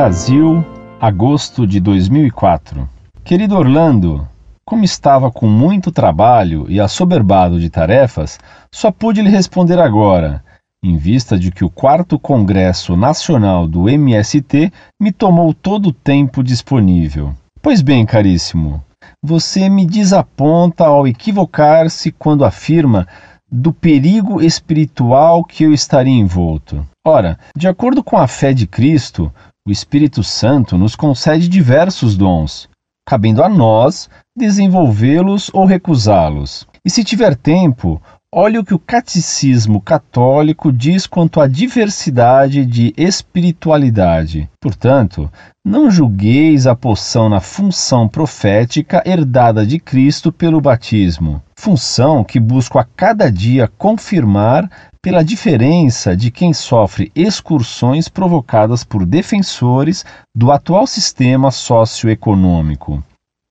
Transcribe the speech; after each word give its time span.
Brasil, 0.00 0.64
agosto 0.98 1.66
de 1.66 1.78
2004. 1.78 2.88
Querido 3.22 3.54
Orlando, 3.54 4.26
como 4.64 4.82
estava 4.82 5.30
com 5.30 5.46
muito 5.46 5.92
trabalho 5.92 6.64
e 6.70 6.80
assoberbado 6.80 7.60
de 7.60 7.68
tarefas, 7.68 8.40
só 8.72 8.90
pude 8.90 9.20
lhe 9.20 9.28
responder 9.28 9.78
agora, 9.78 10.42
em 10.82 10.96
vista 10.96 11.38
de 11.38 11.52
que 11.52 11.66
o 11.66 11.68
quarto 11.68 12.18
Congresso 12.18 12.96
Nacional 12.96 13.68
do 13.68 13.90
MST 13.90 14.72
me 14.98 15.12
tomou 15.12 15.52
todo 15.52 15.90
o 15.90 15.92
tempo 15.92 16.42
disponível. 16.42 17.34
Pois 17.60 17.82
bem, 17.82 18.06
caríssimo, 18.06 18.82
você 19.22 19.68
me 19.68 19.84
desaponta 19.84 20.86
ao 20.86 21.06
equivocar-se 21.06 22.10
quando 22.10 22.46
afirma 22.46 23.06
do 23.52 23.70
perigo 23.70 24.40
espiritual 24.40 25.44
que 25.44 25.64
eu 25.64 25.74
estaria 25.74 26.14
envolto. 26.14 26.86
Ora, 27.04 27.38
de 27.56 27.66
acordo 27.66 28.04
com 28.04 28.16
a 28.16 28.28
fé 28.28 28.54
de 28.54 28.66
Cristo, 28.66 29.32
o 29.66 29.70
Espírito 29.70 30.22
Santo 30.22 30.78
nos 30.78 30.96
concede 30.96 31.48
diversos 31.48 32.16
dons, 32.16 32.68
cabendo 33.06 33.42
a 33.42 33.48
nós 33.48 34.08
desenvolvê-los 34.36 35.50
ou 35.52 35.64
recusá-los. 35.64 36.66
E 36.84 36.90
se 36.90 37.04
tiver 37.04 37.36
tempo, 37.36 38.00
olhe 38.32 38.58
o 38.58 38.64
que 38.64 38.72
o 38.72 38.78
Catecismo 38.78 39.80
Católico 39.80 40.72
diz 40.72 41.04
quanto 41.04 41.40
à 41.40 41.48
diversidade 41.48 42.64
de 42.64 42.94
espiritualidade. 42.96 44.48
Portanto, 44.60 45.30
não 45.64 45.90
julgueis 45.90 46.66
a 46.66 46.76
poção 46.76 47.28
na 47.28 47.40
função 47.40 48.08
profética 48.08 49.02
herdada 49.04 49.66
de 49.66 49.80
Cristo 49.80 50.30
pelo 50.30 50.60
batismo, 50.60 51.42
função 51.56 52.22
que 52.22 52.38
busco 52.38 52.78
a 52.78 52.84
cada 52.84 53.32
dia 53.32 53.66
confirmar 53.66 54.70
pela 55.02 55.24
diferença 55.24 56.16
de 56.16 56.30
quem 56.30 56.52
sofre 56.52 57.10
excursões 57.16 58.08
provocadas 58.08 58.84
por 58.84 59.04
defensores 59.04 60.04
do 60.36 60.52
atual 60.52 60.86
sistema 60.86 61.50
socioeconômico. 61.50 63.02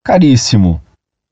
Caríssimo, 0.05 0.79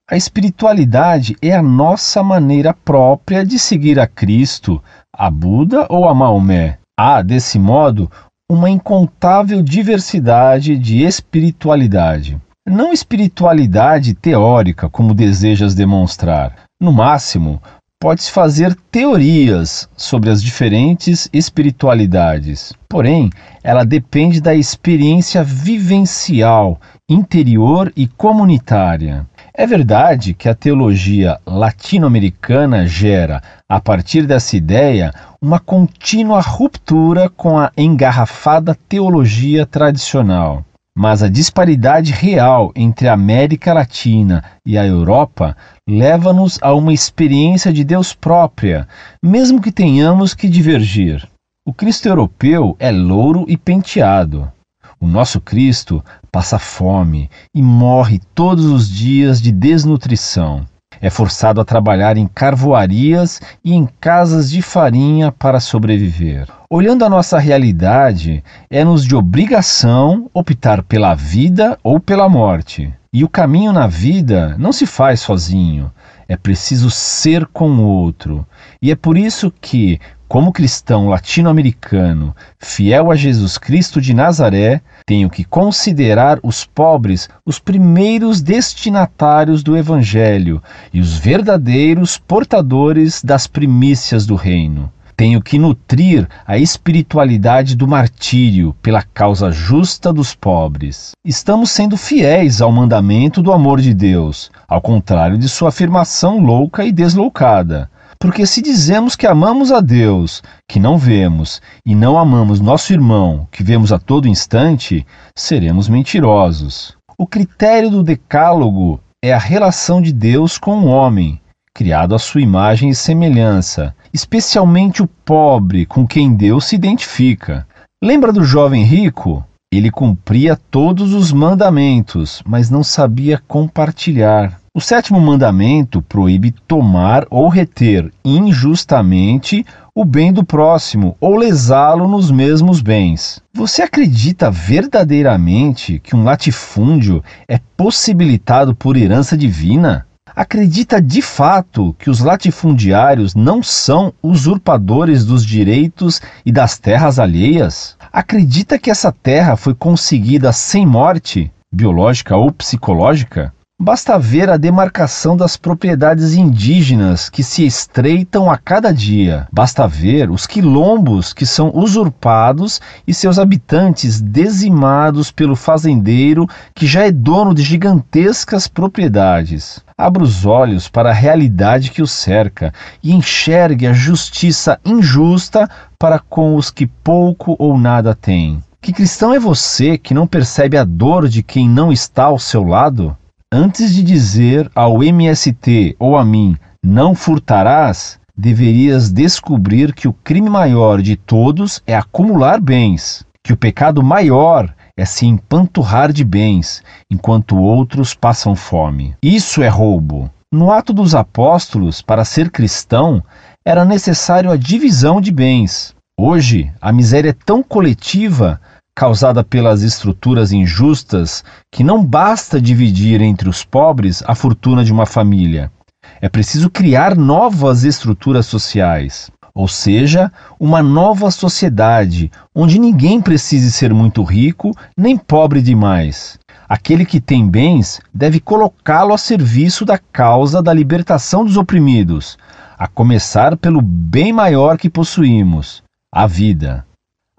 a 0.10 0.16
espiritualidade 0.16 1.36
é 1.42 1.54
a 1.54 1.62
nossa 1.62 2.24
maneira 2.24 2.74
própria 2.74 3.46
de 3.46 3.60
seguir 3.60 4.00
a 4.00 4.08
Cristo, 4.08 4.82
a 5.12 5.30
Buda 5.30 5.86
ou 5.90 6.08
a 6.08 6.14
Maomé. 6.14 6.78
Há, 6.98 7.22
desse 7.22 7.60
modo, 7.60 8.10
uma 8.50 8.70
incontável 8.70 9.62
diversidade 9.62 10.78
de 10.78 11.04
espiritualidade. 11.04 12.40
Não 12.66 12.94
espiritualidade 12.94 14.14
teórica, 14.14 14.90
como 14.90 15.14
desejas 15.14 15.76
demonstrar. 15.76 16.56
No 16.80 16.94
máximo, 16.94 17.62
pode-se 18.00 18.32
fazer 18.32 18.76
teorias 18.90 19.90
sobre 19.98 20.30
as 20.30 20.42
diferentes 20.42 21.30
espiritualidades. 21.34 22.72
Porém, 22.88 23.30
ela 23.62 23.84
depende 23.84 24.40
da 24.40 24.56
experiência 24.56 25.44
vivencial, 25.44 26.80
interior 27.10 27.92
e 27.94 28.08
comunitária. 28.08 29.26
É 29.60 29.66
verdade 29.66 30.36
que 30.36 30.48
a 30.48 30.54
teologia 30.54 31.40
latino-americana 31.44 32.86
gera, 32.86 33.42
a 33.68 33.82
partir 33.82 34.28
dessa 34.28 34.56
ideia, 34.56 35.12
uma 35.42 35.60
contínua 35.60 36.40
ruptura 36.42 37.28
com 37.28 37.58
a 37.58 37.72
engarrafada 37.76 38.78
teologia 38.88 39.66
tradicional. 39.66 40.64
Mas 40.96 41.24
a 41.24 41.28
disparidade 41.28 42.12
real 42.12 42.72
entre 42.76 43.08
a 43.08 43.14
América 43.14 43.74
Latina 43.74 44.44
e 44.64 44.78
a 44.78 44.86
Europa 44.86 45.58
leva-nos 45.90 46.60
a 46.62 46.72
uma 46.76 46.94
experiência 46.94 47.74
de 47.74 47.84
Deus 47.84 48.14
própria, 48.14 48.88
mesmo 49.24 49.60
que 49.60 49.72
tenhamos 49.72 50.36
que 50.36 50.48
divergir. 50.48 51.28
O 51.68 51.74
Cristo 51.74 52.08
europeu 52.08 52.76
é 52.78 52.92
louro 52.92 53.44
e 53.48 53.58
penteado. 53.58 54.52
O 55.00 55.08
nosso 55.08 55.42
Cristo 55.42 56.04
passa 56.38 56.60
fome 56.60 57.32
e 57.52 57.64
morre 57.64 58.22
todos 58.36 58.66
os 58.66 58.88
dias 58.88 59.42
de 59.42 59.52
desnutrição. 59.52 60.64
É 61.02 61.10
forçado 61.10 61.60
a 61.60 61.66
trabalhar 61.66 62.16
em 62.16 62.28
carvoarias 62.28 63.42
e 63.66 63.74
em 63.74 63.90
casas 64.00 64.52
de 64.52 64.62
farinha 64.62 65.32
para 65.32 65.60
sobreviver. 65.60 66.48
Olhando 66.70 67.04
a 67.04 67.10
nossa 67.10 67.40
realidade, 67.40 68.44
é-nos 68.70 69.04
de 69.04 69.16
obrigação 69.16 70.30
optar 70.32 70.84
pela 70.84 71.16
vida 71.16 71.76
ou 71.84 72.00
pela 72.00 72.30
morte. 72.30 72.94
E 73.12 73.24
o 73.24 73.30
caminho 73.30 73.74
na 73.74 73.88
vida 73.88 74.56
não 74.60 74.72
se 74.72 74.86
faz 74.86 75.22
sozinho, 75.22 75.92
é 76.28 76.38
preciso 76.38 76.92
ser 76.92 77.48
com 77.48 77.68
o 77.70 77.84
outro. 77.84 78.46
E 78.80 78.92
é 78.92 78.96
por 78.96 79.18
isso 79.18 79.52
que, 79.60 80.00
como 80.28 80.52
cristão 80.52 81.08
latino-americano, 81.08 82.36
fiel 82.60 83.10
a 83.12 83.16
Jesus 83.16 83.58
Cristo 83.58 84.02
de 84.02 84.14
Nazaré, 84.14 84.82
tenho 85.06 85.30
que 85.30 85.44
considerar 85.44 86.38
os 86.44 86.66
pobres 86.66 87.30
os 87.46 87.60
primeiros 87.60 88.42
destinatários 88.42 89.64
do 89.64 89.78
Evangelho 89.78 90.62
e 90.94 91.00
os 91.00 91.18
verdadeiros 91.18 92.18
portadores 92.18 93.24
das 93.24 93.48
primícias 93.48 94.26
do 94.26 94.36
reino. 94.36 94.92
Tenho 95.16 95.42
que 95.42 95.58
nutrir 95.58 96.28
a 96.46 96.60
espiritualidade 96.60 97.76
do 97.76 97.88
martírio 97.88 98.76
pela 98.84 99.02
causa 99.02 99.50
justa 99.50 100.14
dos 100.14 100.36
pobres. 100.36 101.14
Estamos 101.26 101.72
sendo 101.72 101.98
fiéis 101.98 102.62
ao 102.62 102.72
mandamento 102.72 103.42
do 103.42 103.52
amor 103.52 103.82
de 103.82 103.96
Deus, 103.96 104.52
ao 104.68 104.80
contrário 104.80 105.36
de 105.36 105.50
sua 105.50 105.70
afirmação 105.70 106.40
louca 106.40 106.86
e 106.86 106.92
desloucada. 106.92 107.90
Porque 108.20 108.46
se 108.46 108.62
dizemos 108.62 109.16
que 109.16 109.28
amamos 109.28 109.72
a 109.72 109.80
Deus, 109.80 110.42
que 110.68 110.80
não 110.80 110.98
vemos, 110.98 111.62
e 111.86 111.94
não 111.94 112.18
amamos 112.18 112.60
nosso 112.60 112.92
irmão, 112.92 113.48
que 113.52 113.64
vemos 113.64 113.92
a 113.92 114.00
todo 114.00 114.28
instante, 114.28 115.06
seremos 115.36 115.88
mentirosos. 115.88 116.98
O 117.18 117.28
critério 117.28 117.90
do 117.90 118.04
Decálogo 118.04 119.00
é 119.24 119.34
a 119.34 119.38
relação 119.38 120.02
de 120.02 120.12
Deus 120.12 120.58
com 120.58 120.80
o 120.80 120.88
homem, 120.88 121.40
criado 121.74 122.16
à 122.16 122.20
sua 122.20 122.42
imagem 122.42 122.90
e 122.90 122.96
semelhança, 122.96 123.96
especialmente 124.12 125.04
o 125.04 125.08
pobre 125.08 125.86
com 125.86 126.08
quem 126.08 126.34
Deus 126.34 126.66
se 126.66 126.76
identifica. 126.76 127.68
Lembra 128.04 128.34
do 128.34 128.44
jovem 128.44 128.84
rico? 128.84 129.46
Ele 129.70 129.92
cumpria 129.92 130.56
todos 130.56 131.14
os 131.14 131.34
mandamentos, 131.34 132.42
mas 132.48 132.70
não 132.70 132.86
sabia 132.86 133.38
compartilhar. 133.50 134.62
O 134.74 134.80
sétimo 134.80 135.20
mandamento 135.20 136.02
proíbe 136.02 136.52
tomar 136.52 137.28
ou 137.30 137.50
reter 137.50 138.10
injustamente 138.24 139.66
o 139.94 140.06
bem 140.06 140.32
do 140.32 140.42
próximo 140.42 141.18
ou 141.20 141.36
lesá-lo 141.36 142.08
nos 142.08 142.32
mesmos 142.32 142.80
bens. 142.80 143.42
Você 143.54 143.82
acredita 143.82 144.50
verdadeiramente 144.50 146.00
que 146.00 146.16
um 146.16 146.24
latifúndio 146.24 147.22
é 147.46 147.60
possibilitado 147.76 148.74
por 148.74 148.96
herança 148.96 149.36
divina? 149.36 150.07
Acredita 150.38 151.02
de 151.02 151.20
fato 151.20 151.96
que 151.98 152.12
os 152.12 152.20
latifundiários 152.20 153.34
não 153.34 153.64
são 153.64 154.14
usurpadores 154.22 155.26
dos 155.26 155.44
direitos 155.44 156.22
e 156.46 156.52
das 156.52 156.78
terras 156.78 157.18
alheias? 157.18 157.98
Acredita 158.14 158.78
que 158.78 158.92
essa 158.92 159.12
terra 159.12 159.56
foi 159.56 159.74
conseguida 159.74 160.54
sem 160.54 160.86
morte, 160.86 161.52
biológica 161.74 162.38
ou 162.38 162.52
psicológica? 162.52 163.52
Basta 163.80 164.18
ver 164.18 164.50
a 164.50 164.58
demarcação 164.58 165.38
das 165.38 165.56
propriedades 165.56 166.34
indígenas 166.34 167.30
que 167.30 167.44
se 167.44 167.64
estreitam 167.64 168.50
a 168.50 168.58
cada 168.58 168.92
dia. 168.92 169.48
Basta 169.52 169.88
ver 169.88 170.32
os 170.32 170.48
quilombos 170.48 171.32
que 171.32 171.46
são 171.46 171.72
usurpados 171.76 172.82
e 173.08 173.14
seus 173.14 173.38
habitantes 173.38 174.20
dizimados 174.20 175.32
pelo 175.32 175.56
fazendeiro 175.56 176.48
que 176.74 176.88
já 176.88 177.06
é 177.06 177.12
dono 177.12 177.54
de 177.54 177.62
gigantescas 177.62 178.68
propriedades. 178.68 179.80
Abra 179.96 180.24
os 180.24 180.44
olhos 180.44 180.90
para 180.90 181.12
a 181.12 181.14
realidade 181.14 181.92
que 181.92 182.02
o 182.02 182.08
cerca 182.08 182.74
e 183.04 183.14
enxergue 183.14 183.86
a 183.86 183.94
justiça 183.94 184.80
injusta 184.84 185.70
para 186.00 186.18
com 186.18 186.56
os 186.56 186.72
que 186.72 186.88
pouco 186.88 187.56
ou 187.60 187.78
nada 187.78 188.16
têm. 188.16 188.62
Que 188.82 188.92
cristão 188.92 189.36
é 189.36 189.40
você 189.40 190.00
que 190.00 190.16
não 190.16 190.26
percebe 190.26 190.78
a 190.78 190.84
dor 190.84 191.30
de 191.30 191.44
quem 191.44 191.70
não 191.70 191.92
está 191.92 192.24
ao 192.24 192.40
seu 192.40 192.64
lado? 192.64 193.16
Antes 193.52 193.96
de 193.96 194.04
dizer 194.04 194.70
ao 194.76 195.02
MST 195.02 195.96
ou 195.98 196.18
a 196.18 196.26
mim 196.26 196.58
não 196.84 197.16
furtarás, 197.16 198.20
deverias 198.38 199.10
descobrir 199.10 199.94
que 199.94 200.06
o 200.06 200.12
crime 200.12 200.50
maior 200.50 201.02
de 201.02 201.16
todos 201.16 201.82
é 201.88 201.96
acumular 201.96 202.60
bens, 202.60 203.26
que 203.42 203.54
o 203.54 203.58
pecado 203.58 204.04
maior 204.04 204.76
é 204.98 205.06
se 205.06 205.26
empanturrar 205.26 206.12
de 206.12 206.26
bens, 206.26 206.84
enquanto 207.10 207.58
outros 207.58 208.14
passam 208.14 208.54
fome. 208.54 209.16
Isso 209.24 209.64
é 209.64 209.70
roubo. 209.70 210.30
No 210.54 210.70
ato 210.70 210.92
dos 210.92 211.16
apóstolos, 211.16 212.02
para 212.02 212.26
ser 212.26 212.52
cristão, 212.52 213.24
era 213.66 213.86
necessário 213.86 214.52
a 214.52 214.58
divisão 214.58 215.22
de 215.22 215.32
bens. 215.32 215.96
Hoje, 216.20 216.70
a 216.82 216.92
miséria 216.92 217.30
é 217.30 217.46
tão 217.46 217.64
coletiva 217.64 218.60
causada 218.98 219.44
pelas 219.44 219.84
estruturas 219.84 220.52
injustas 220.52 221.44
que 221.72 221.84
não 221.84 222.04
basta 222.04 222.60
dividir 222.60 223.22
entre 223.22 223.48
os 223.48 223.64
pobres 223.64 224.24
a 224.26 224.34
fortuna 224.34 224.84
de 224.84 224.92
uma 224.92 225.06
família. 225.06 225.72
É 226.20 226.28
preciso 226.28 226.68
criar 226.68 227.16
novas 227.16 227.84
estruturas 227.84 228.48
sociais. 228.48 229.30
ou 229.54 229.68
seja, 229.68 230.32
uma 230.60 230.84
nova 230.84 231.32
sociedade 231.32 232.32
onde 232.56 232.78
ninguém 232.80 233.20
precise 233.22 233.72
ser 233.72 233.92
muito 233.92 234.24
rico 234.24 234.72
nem 234.96 235.16
pobre 235.16 235.62
demais. 235.64 236.38
Aquele 236.68 237.06
que 237.06 237.20
tem 237.20 237.48
bens 237.48 238.00
deve 238.14 238.40
colocá-lo 238.40 239.14
a 239.14 239.18
serviço 239.18 239.86
da 239.86 239.98
causa 239.98 240.62
da 240.62 240.74
libertação 240.74 241.44
dos 241.44 241.58
oprimidos, 241.58 242.38
a 242.78 242.88
começar 242.88 243.58
pelo 243.58 243.82
bem 243.82 244.32
maior 244.34 244.78
que 244.78 244.90
possuímos, 244.90 245.84
a 246.14 246.28
vida. 246.28 246.86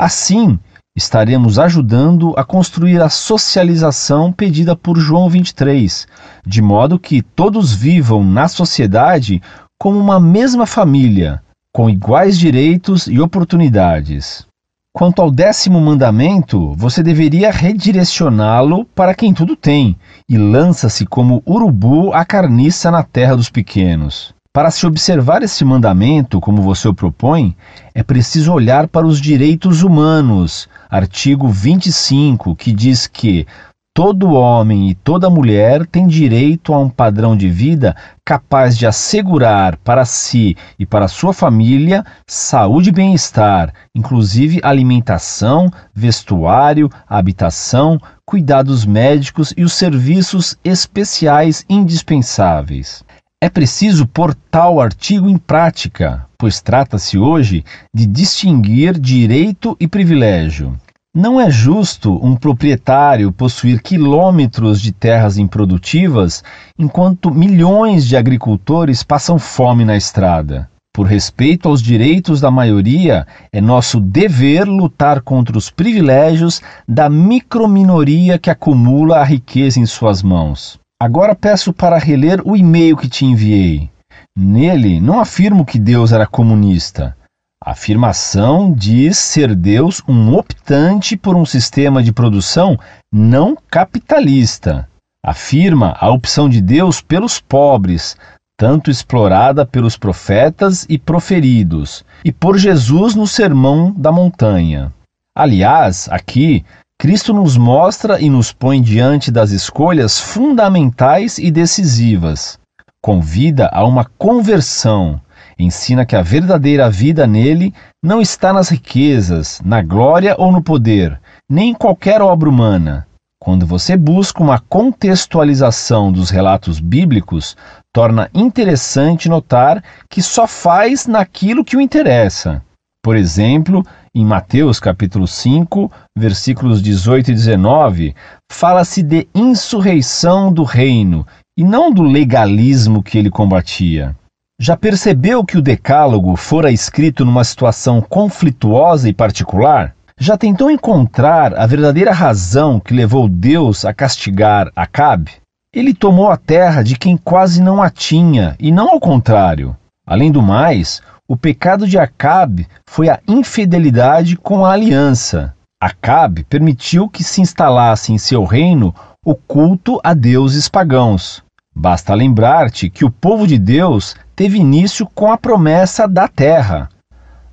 Assim, 0.01 0.59
estaremos 0.99 1.61
ajudando 1.61 2.35
a 2.37 2.43
construir 2.45 3.01
a 3.01 3.09
socialização 3.09 4.33
pedida 4.33 4.75
por 4.75 4.99
João 4.99 5.31
23, 5.31 6.09
de 6.45 6.61
modo 6.61 6.99
que 6.99 7.23
todos 7.23 7.73
vivam 7.73 8.25
na 8.25 8.49
sociedade 8.49 9.41
como 9.79 9.97
uma 9.97 10.19
mesma 10.19 10.67
família, 10.67 11.41
com 11.73 11.89
iguais 11.89 12.37
direitos 12.37 13.07
e 13.07 13.21
oportunidades. 13.21 14.45
Quanto 14.93 15.23
ao 15.23 15.31
décimo 15.31 15.81
mandamento, 15.81 16.75
você 16.75 17.01
deveria 17.01 17.53
redirecioná-lo 17.53 18.85
para 18.87 19.15
quem 19.15 19.33
tudo 19.33 19.55
tem 19.55 19.97
e 20.29 20.37
lança-se 20.37 21.07
como 21.07 21.45
urubu 21.47 22.13
à 22.13 22.25
carniça 22.25 22.91
na 22.91 23.05
terra 23.05 23.37
dos 23.37 23.49
pequenos. 23.49 24.35
Para 24.53 24.71
se 24.71 24.87
observar 24.87 25.43
esse 25.43 25.63
mandamento, 25.63 26.41
como 26.41 26.63
você 26.63 26.89
o 26.89 26.95
propõe, 26.95 27.55
é 27.95 28.03
preciso 28.03 28.53
olhar 28.53 28.89
para 28.89 29.07
os 29.07 29.21
direitos 29.21 29.83
humanos, 29.83 30.69
artigo 30.91 31.49
25, 31.49 32.57
que 32.57 32.73
diz 32.73 33.07
que 33.07 33.47
todo 33.93 34.33
homem 34.33 34.89
e 34.89 34.95
toda 34.95 35.29
mulher 35.29 35.87
tem 35.87 36.07
direito 36.07 36.73
a 36.73 36.79
um 36.79 36.89
padrão 36.89 37.37
de 37.37 37.51
vida 37.51 37.95
capaz 38.25 38.77
de 38.77 38.87
assegurar 38.87 39.77
para 39.77 40.07
si 40.07 40.57
e 40.79 40.87
para 40.87 41.09
sua 41.09 41.35
família 41.35 42.05
saúde 42.27 42.89
e 42.89 42.93
bem-estar, 42.93 43.73
inclusive 43.95 44.61
alimentação, 44.63 45.71
vestuário, 45.95 46.89
habitação, 47.07 48.01
cuidados 48.25 48.87
médicos 48.87 49.53
e 49.57 49.63
os 49.63 49.75
serviços 49.75 50.57
especiais 50.65 51.67
indispensáveis. 51.69 53.05
É 53.41 53.49
preciso 53.49 54.05
pôr 54.05 54.35
tal 54.51 54.81
artigo 54.81 55.29
em 55.29 55.37
prática, 55.37 56.27
pois 56.37 56.61
trata-se 56.61 57.17
hoje 57.17 57.65
de 57.95 58.05
distinguir 58.05 58.99
direito 58.99 59.77
e 59.79 59.87
privilégio. 59.87 60.77
Não 61.15 61.41
é 61.41 61.49
justo 61.49 62.19
um 62.21 62.35
proprietário 62.35 63.31
possuir 63.31 63.81
quilômetros 63.81 64.83
de 64.83 64.91
terras 64.91 65.39
improdutivas 65.39 66.43
enquanto 66.77 67.31
milhões 67.31 68.09
de 68.09 68.17
agricultores 68.17 69.05
passam 69.05 69.39
fome 69.39 69.85
na 69.85 69.97
estrada. 69.97 70.69
Por 70.93 71.07
respeito 71.07 71.69
aos 71.69 71.81
direitos 71.81 72.41
da 72.41 72.51
maioria, 72.51 73.25
é 73.53 73.61
nosso 73.61 74.01
dever 74.01 74.65
lutar 74.67 75.21
contra 75.21 75.57
os 75.57 75.71
privilégios 75.71 76.61
da 76.89 77.09
microminoria 77.09 78.37
que 78.37 78.51
acumula 78.51 79.19
a 79.19 79.25
riqueza 79.25 79.79
em 79.79 79.87
suas 79.87 80.25
mãos. 80.25 80.77
Agora 81.01 81.35
peço 81.35 81.73
para 81.73 81.97
reler 81.97 82.41
o 82.45 82.57
e-mail 82.57 82.97
que 82.97 83.09
te 83.09 83.25
enviei. 83.25 83.89
Nele 84.37 85.01
não 85.01 85.21
afirmo 85.21 85.65
que 85.65 85.79
Deus 85.79 86.11
era 86.11 86.27
comunista. 86.27 87.17
A 87.65 87.71
afirmação 87.71 88.73
diz 88.73 89.17
ser 89.17 89.55
Deus 89.55 90.03
um 90.09 90.35
optante 90.35 91.17
por 91.17 91.37
um 91.37 91.45
sistema 91.45 92.03
de 92.03 92.13
produção 92.13 92.77
não 93.13 93.57
capitalista. 93.71 94.89
Afirma 95.25 95.97
a 96.01 96.11
opção 96.11 96.49
de 96.49 96.61
Deus 96.61 97.01
pelos 97.01 97.41
pobres, 97.41 98.17
tanto 98.59 98.91
explorada 98.91 99.65
pelos 99.65 99.97
profetas 99.97 100.85
e 100.89 100.99
proferidos, 100.99 102.05
e 102.25 102.33
por 102.33 102.59
Jesus 102.59 103.15
no 103.15 103.27
Sermão 103.27 103.93
da 103.93 104.11
Montanha. 104.11 104.93
Aliás, 105.37 106.09
aqui 106.11 106.65
Cristo 107.01 107.33
nos 107.33 107.57
mostra 107.57 108.21
e 108.21 108.29
nos 108.29 108.51
põe 108.51 108.83
diante 108.83 109.31
das 109.31 109.53
escolhas 109.53 110.19
fundamentais 110.19 111.39
e 111.39 111.49
decisivas. 111.49 112.59
Convida 113.01 113.71
a 113.73 113.85
uma 113.85 114.05
conversão. 114.19 115.21
Ensina 115.57 116.05
que 116.05 116.17
a 116.17 116.23
verdadeira 116.23 116.91
vida 116.91 117.25
nele 117.25 117.73
não 118.03 118.21
está 118.21 118.53
nas 118.53 118.69
riquezas, 118.69 119.61
na 119.65 119.81
glória 119.81 120.35
ou 120.37 120.51
no 120.51 120.61
poder, 120.61 121.21
nem 121.49 121.71
em 121.71 121.75
qualquer 121.75 122.21
obra 122.21 122.49
humana. 122.49 123.07
Quando 123.41 123.65
você 123.65 123.97
busca 123.97 124.43
uma 124.43 124.59
contextualização 124.59 126.11
dos 126.11 126.31
relatos 126.31 126.81
bíblicos, 126.81 127.57
torna 127.95 128.29
interessante 128.35 129.29
notar 129.29 129.85
que 130.11 130.21
só 130.21 130.49
faz 130.49 131.07
naquilo 131.07 131.65
que 131.65 131.77
o 131.77 131.81
interessa. 131.81 132.61
Por 133.01 133.17
exemplo, 133.17 133.87
em 134.15 134.25
Mateus 134.25 134.81
capítulo 134.81 135.27
5, 135.27 135.91
versículos 136.17 136.83
18 136.83 137.31
e 137.31 137.35
19, 137.35 138.15
fala-se 138.51 139.03
de 139.03 139.29
insurreição 139.35 140.53
do 140.53 140.65
reino 140.65 141.27
e 141.57 141.65
não 141.65 141.93
do 141.93 142.03
legalismo 142.03 143.03
que 143.03 143.19
ele 143.19 143.31
combatia. 143.31 144.15
Já 144.61 144.77
percebeu 144.77 145.45
que 145.45 145.57
o 145.57 145.63
Decálogo 145.63 146.35
fora 146.35 146.73
escrito 146.73 147.25
numa 147.25 147.45
situação 147.45 148.01
conflituosa 148.01 149.09
e 149.09 149.13
particular? 149.13 149.95
Já 150.19 150.37
tentou 150.37 150.69
encontrar 150.69 151.55
a 151.55 151.65
verdadeira 151.65 152.13
razão 152.13 152.81
que 152.81 152.93
levou 152.93 153.29
Deus 153.29 153.85
a 153.85 153.95
castigar 153.95 154.69
Acabe? 154.75 155.33
Ele 155.73 155.95
tomou 155.95 156.31
a 156.31 156.37
terra 156.37 156.83
de 156.83 156.97
quem 156.97 157.17
quase 157.17 157.63
não 157.63 157.81
a 157.81 157.89
tinha, 157.89 158.57
e 158.59 158.73
não 158.73 158.91
ao 158.91 158.99
contrário. 158.99 159.77
Além 160.05 160.33
do 160.33 160.43
mais, 160.43 161.03
o 161.29 161.37
pecado 161.37 161.87
de 161.87 161.99
Acabe 161.99 162.67
foi 162.89 163.11
a 163.11 163.21
infidelidade 163.29 164.35
com 164.35 164.65
a 164.65 164.73
aliança. 164.73 165.55
Acabe 165.79 166.43
permitiu 166.43 167.07
que 167.07 167.23
se 167.23 167.43
instalasse 167.43 168.13
em 168.13 168.19
seu 168.19 168.45
reino 168.45 168.95
o 169.23 169.35
culto 169.35 170.01
a 170.03 170.15
deuses 170.15 170.69
pagãos. 170.69 171.43
Basta 171.77 172.15
lembrar-te 172.15 172.89
que 172.89 173.05
o 173.05 173.11
povo 173.11 173.47
de 173.47 173.59
Deus 173.59 174.17
teve 174.35 174.59
início 174.59 175.07
com 175.15 175.31
a 175.31 175.37
promessa 175.37 176.09
da 176.09 176.27
terra. 176.27 176.89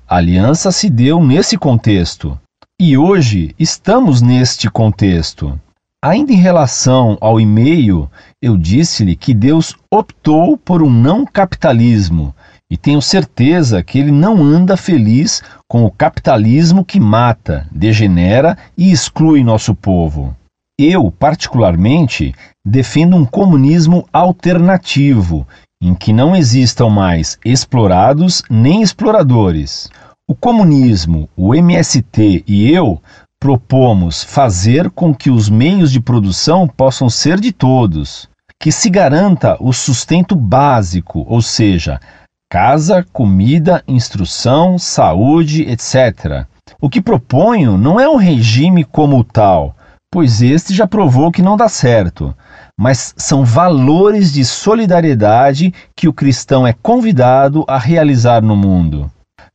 A 0.08 0.16
aliança 0.16 0.72
se 0.72 0.88
deu 0.88 1.22
nesse 1.22 1.58
contexto. 1.58 2.40
E 2.80 2.96
hoje 2.96 3.54
estamos 3.58 4.22
neste 4.22 4.70
contexto. 4.70 5.60
Ainda 6.02 6.32
em 6.32 6.36
relação 6.36 7.18
ao 7.20 7.38
e-mail, 7.38 8.10
eu 8.40 8.56
disse-lhe 8.56 9.16
que 9.16 9.34
Deus 9.34 9.74
optou 9.90 10.56
por 10.56 10.82
um 10.82 10.90
não 10.90 11.26
capitalismo 11.26 12.34
e 12.70 12.76
tenho 12.76 13.00
certeza 13.00 13.82
que 13.82 13.98
ele 13.98 14.10
não 14.10 14.42
anda 14.42 14.76
feliz 14.76 15.42
com 15.68 15.84
o 15.84 15.90
capitalismo 15.90 16.84
que 16.84 16.98
mata, 16.98 17.66
degenera 17.70 18.58
e 18.76 18.90
exclui 18.90 19.44
nosso 19.44 19.74
povo. 19.74 20.36
Eu, 20.78 21.10
particularmente, 21.10 22.34
defendo 22.64 23.16
um 23.16 23.24
comunismo 23.24 24.06
alternativo, 24.12 25.46
em 25.80 25.94
que 25.94 26.12
não 26.12 26.34
existam 26.34 26.88
mais 26.88 27.38
explorados 27.44 28.42
nem 28.50 28.82
exploradores. 28.82 29.88
O 30.28 30.34
comunismo, 30.34 31.28
o 31.36 31.54
MST 31.54 32.44
e 32.46 32.70
eu 32.72 33.00
propomos 33.40 34.24
fazer 34.24 34.90
com 34.90 35.14
que 35.14 35.30
os 35.30 35.48
meios 35.48 35.92
de 35.92 36.00
produção 36.00 36.66
possam 36.66 37.08
ser 37.08 37.38
de 37.38 37.52
todos, 37.52 38.28
que 38.60 38.72
se 38.72 38.90
garanta 38.90 39.56
o 39.60 39.72
sustento 39.72 40.34
básico, 40.34 41.24
ou 41.28 41.40
seja, 41.40 42.00
casa, 42.48 43.04
comida, 43.12 43.82
instrução, 43.88 44.78
saúde, 44.78 45.62
etc. 45.62 46.46
O 46.80 46.88
que 46.88 47.00
proponho 47.00 47.76
não 47.76 47.98
é 47.98 48.08
um 48.08 48.16
regime 48.16 48.84
como 48.84 49.24
tal, 49.24 49.74
pois 50.10 50.40
este 50.42 50.72
já 50.72 50.86
provou 50.86 51.32
que 51.32 51.42
não 51.42 51.56
dá 51.56 51.68
certo, 51.68 52.34
mas 52.78 53.12
são 53.16 53.44
valores 53.44 54.32
de 54.32 54.44
solidariedade 54.44 55.74
que 55.96 56.06
o 56.06 56.12
cristão 56.12 56.66
é 56.66 56.72
convidado 56.72 57.64
a 57.66 57.78
realizar 57.78 58.40
no 58.42 58.54
mundo. 58.54 59.10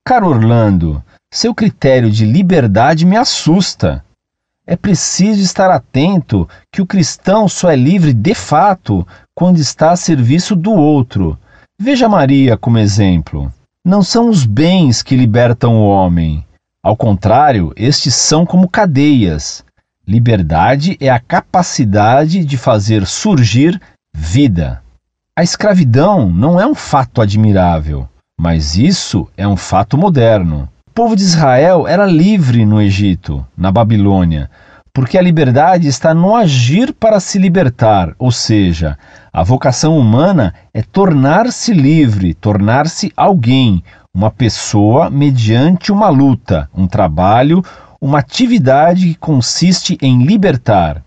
Caro 0.05 0.27
Orlando, 0.27 1.01
seu 1.33 1.55
critério 1.55 2.11
de 2.11 2.25
liberdade 2.25 3.05
me 3.05 3.15
assusta. 3.15 4.03
É 4.67 4.75
preciso 4.75 5.41
estar 5.41 5.71
atento 5.71 6.47
que 6.71 6.81
o 6.81 6.85
cristão 6.85 7.47
só 7.47 7.69
é 7.69 7.75
livre 7.75 8.13
de 8.13 8.35
fato 8.35 9.07
quando 9.33 9.59
está 9.59 9.91
a 9.91 9.95
serviço 9.95 10.55
do 10.55 10.71
outro 10.71 11.37
Veja 11.83 12.07
Maria 12.07 12.55
como 12.55 12.77
exemplo. 12.77 13.51
Não 13.83 14.03
são 14.03 14.29
os 14.29 14.45
bens 14.45 15.01
que 15.01 15.15
libertam 15.15 15.77
o 15.77 15.89
homem. 15.89 16.45
Ao 16.85 16.95
contrário, 16.95 17.73
estes 17.75 18.13
são 18.13 18.45
como 18.45 18.69
cadeias. 18.69 19.65
Liberdade 20.07 20.95
é 21.01 21.09
a 21.09 21.19
capacidade 21.19 22.45
de 22.45 22.55
fazer 22.55 23.07
surgir 23.07 23.81
vida. 24.13 24.83
A 25.35 25.41
escravidão 25.41 26.29
não 26.29 26.61
é 26.61 26.67
um 26.67 26.75
fato 26.75 27.19
admirável, 27.19 28.07
mas 28.39 28.75
isso 28.75 29.27
é 29.35 29.47
um 29.47 29.57
fato 29.57 29.97
moderno. 29.97 30.69
O 30.87 30.91
povo 30.93 31.15
de 31.15 31.23
Israel 31.23 31.87
era 31.87 32.05
livre 32.05 32.63
no 32.63 32.79
Egito, 32.79 33.43
na 33.57 33.71
Babilônia, 33.71 34.51
porque 34.93 35.17
a 35.17 35.21
liberdade 35.21 35.87
está 35.87 36.13
no 36.13 36.35
agir 36.35 36.93
para 36.93 37.19
se 37.19 37.39
libertar, 37.39 38.13
ou 38.19 38.31
seja, 38.31 38.97
a 39.31 39.43
vocação 39.43 39.97
humana 39.97 40.53
é 40.73 40.81
tornar-se 40.81 41.73
livre, 41.73 42.33
tornar-se 42.33 43.11
alguém, 43.15 43.83
uma 44.13 44.29
pessoa 44.29 45.09
mediante 45.09 45.91
uma 45.91 46.09
luta, 46.09 46.69
um 46.75 46.85
trabalho, 46.85 47.63
uma 48.01 48.19
atividade 48.19 49.07
que 49.09 49.15
consiste 49.15 49.97
em 50.01 50.25
libertar. 50.25 51.01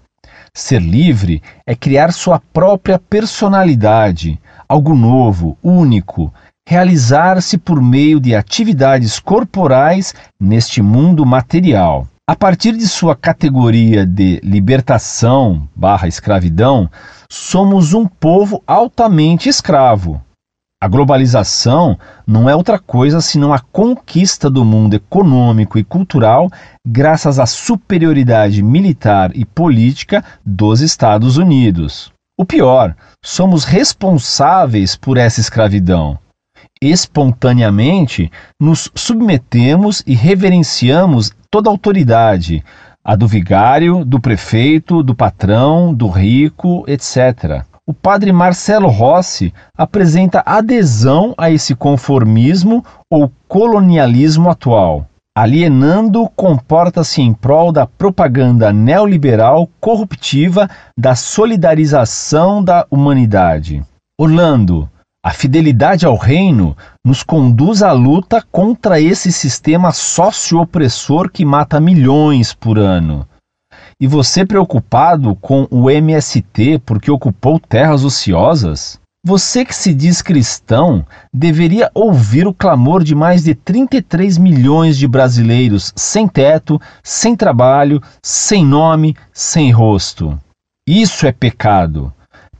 Ser 0.55 0.81
livre 0.81 1.43
é 1.67 1.75
criar 1.75 2.13
sua 2.13 2.39
própria 2.39 2.99
personalidade, 2.99 4.41
algo 4.69 4.95
novo, 4.95 5.59
único, 5.63 6.33
realizar-se 6.67 7.59
por 7.59 7.83
meio 7.83 8.19
de 8.19 8.35
atividades 8.35 9.19
corporais 9.19 10.15
neste 10.41 10.81
mundo 10.81 11.27
material. 11.27 12.09
A 12.27 12.35
partir 12.35 12.73
de 12.73 12.89
sua 12.89 13.15
categoria 13.15 14.07
de 14.07 14.41
libertação 14.43 15.69
barra 15.77 16.09
escravidão, 16.09 16.89
somos 17.29 17.93
um 17.93 18.07
povo 18.07 18.63
altamente 18.67 19.51
escravo. 19.51 20.23
A 20.83 20.89
globalização 20.89 21.99
não 22.27 22.49
é 22.49 22.57
outra 22.57 22.79
coisa 22.79 23.21
senão 23.21 23.53
a 23.53 23.59
conquista 23.59 24.49
do 24.49 24.65
mundo 24.65 24.95
econômico 24.95 25.79
e 25.79 25.85
cultural 25.85 26.49
graças 26.87 27.39
à 27.39 27.45
superioridade 27.45 28.63
militar 28.63 29.31
e 29.35 29.45
política 29.45 30.25
dos 30.43 30.81
Estados 30.81 31.37
Unidos. 31.37 32.11
O 32.39 32.47
pior, 32.47 32.97
somos 33.23 33.65
responsáveis 33.65 34.97
por 34.97 35.19
essa 35.19 35.43
escravidão 35.43 36.19
espontaneamente 36.89 38.31
nos 38.61 38.91
submetemos 38.95 40.03
e 40.07 40.15
reverenciamos 40.15 41.33
toda 41.51 41.71
autoridade, 41.71 42.65
a 43.05 43.15
do 43.15 43.29
vigário, 43.29 44.05
do 44.05 44.19
prefeito, 44.19 45.03
do 45.03 45.15
patrão, 45.15 45.93
do 45.93 46.09
rico, 46.09 46.85
etc. 46.89 47.65
O 47.87 47.93
padre 47.93 48.33
Marcelo 48.33 48.89
Rossi 48.89 49.53
apresenta 49.77 50.43
adesão 50.47 51.35
a 51.37 51.51
esse 51.51 51.75
conformismo 51.75 52.83
ou 53.11 53.31
colonialismo 53.47 54.49
atual. 54.49 55.07
Alienando 55.37 56.27
comporta-se 56.35 57.21
em 57.21 57.35
prol 57.35 57.73
da 57.73 57.87
propaganda 57.87 58.73
neoliberal 58.73 59.69
corruptiva 59.81 60.71
da 60.97 61.15
solidarização 61.15 62.65
da 62.65 62.87
humanidade. 62.91 63.85
Orlando, 64.19 64.89
a 65.25 65.31
fidelidade 65.31 66.05
ao 66.05 66.19
reino 66.19 66.77
nos 67.03 67.23
conduz 67.23 67.83
à 67.83 67.93
luta 67.93 68.45
contra 68.53 69.01
esse 69.01 69.33
sistema 69.33 69.91
sócio-opressor 69.91 71.31
que 71.31 71.47
mata 71.47 71.81
milhões 71.81 72.53
por 72.53 72.79
ano. 72.79 73.27
E 73.99 74.07
você 74.07 74.45
preocupado 74.45 75.35
com 75.37 75.67
o 75.71 75.89
MST 75.91 76.79
porque 76.85 77.11
ocupou 77.11 77.59
terras 77.59 78.05
ociosas? 78.05 79.01
Você 79.25 79.65
que 79.65 79.75
se 79.75 79.95
diz 79.95 80.21
cristão 80.21 81.07
deveria 81.33 81.91
ouvir 81.95 82.47
o 82.47 82.53
clamor 82.53 83.03
de 83.03 83.15
mais 83.15 83.45
de 83.45 83.55
33 83.55 84.37
milhões 84.37 84.99
de 84.99 85.09
brasileiros 85.09 85.91
sem 85.97 86.29
teto, 86.29 86.79
sem 87.03 87.35
trabalho, 87.35 88.03
sem 88.23 88.63
nome, 88.63 89.17
sem 89.33 89.71
rosto. 89.71 90.39
Isso 90.87 91.27
é 91.27 91.33
pecado 91.33 92.13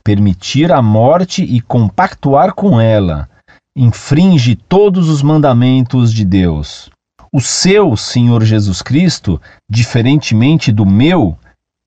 permitir 0.05 0.71
a 0.71 0.83
morte 0.83 1.43
e 1.43 1.59
compactuar 1.59 2.53
com 2.53 2.79
ela, 2.79 3.27
infringe 3.75 4.55
todos 4.55 5.09
os 5.09 5.23
mandamentos 5.23 6.13
de 6.13 6.23
Deus. 6.23 6.91
O 7.33 7.41
seu 7.41 7.97
Senhor 7.97 8.43
Jesus 8.43 8.83
Cristo, 8.83 9.41
diferentemente 9.69 10.71
do 10.71 10.85
meu, 10.85 11.35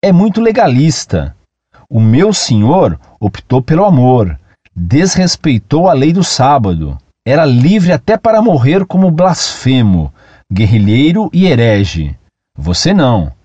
é 0.05 0.11
muito 0.13 0.41
legalista. 0.41 1.35
O 1.89 2.01
meu 2.01 2.33
Senhor 2.33 2.99
optou 3.21 3.63
pelo 3.63 3.85
amor, 3.85 4.37
desrespeitou 4.75 5.89
a 5.89 5.93
lei 5.93 6.13
do 6.13 6.25
sábado, 6.25 6.99
era 7.25 7.45
livre 7.45 7.93
até 7.93 8.17
para 8.17 8.43
morrer 8.43 8.85
como 8.85 9.13
blasfemo, 9.13 10.13
guerrilheiro 10.53 11.31
e 11.33 11.47
herege. 11.47 12.19
Você 12.57 12.93
não. 12.93 13.38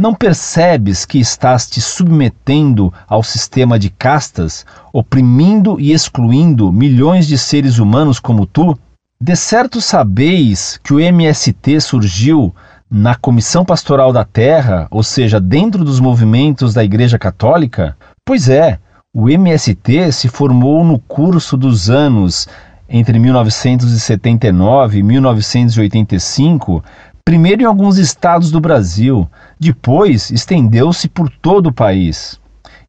Não 0.00 0.14
percebes 0.14 1.04
que 1.04 1.18
estás 1.18 1.68
te 1.68 1.78
submetendo 1.78 2.90
ao 3.06 3.22
sistema 3.22 3.78
de 3.78 3.90
castas, 3.90 4.64
oprimindo 4.94 5.78
e 5.78 5.92
excluindo 5.92 6.72
milhões 6.72 7.26
de 7.26 7.36
seres 7.36 7.78
humanos 7.78 8.18
como 8.18 8.46
tu? 8.46 8.78
De 9.20 9.36
certo 9.36 9.78
sabeis 9.78 10.80
que 10.82 10.94
o 10.94 10.98
MST 10.98 11.82
surgiu 11.82 12.54
na 12.90 13.14
Comissão 13.14 13.62
Pastoral 13.62 14.10
da 14.10 14.24
Terra, 14.24 14.88
ou 14.90 15.02
seja, 15.02 15.38
dentro 15.38 15.84
dos 15.84 16.00
movimentos 16.00 16.72
da 16.72 16.82
Igreja 16.82 17.18
Católica? 17.18 17.94
Pois 18.24 18.48
é, 18.48 18.78
o 19.14 19.28
MST 19.28 20.12
se 20.12 20.28
formou 20.30 20.82
no 20.82 20.98
curso 20.98 21.58
dos 21.58 21.90
anos 21.90 22.48
entre 22.88 23.18
1979 23.18 24.98
e 24.98 25.02
1985 25.02 26.82
primeiro 27.30 27.62
em 27.62 27.64
alguns 27.64 27.96
estados 27.96 28.50
do 28.50 28.60
Brasil, 28.60 29.28
depois 29.60 30.30
estendeu-se 30.30 31.06
por 31.06 31.28
todo 31.28 31.66
o 31.66 31.72
país. 31.72 32.40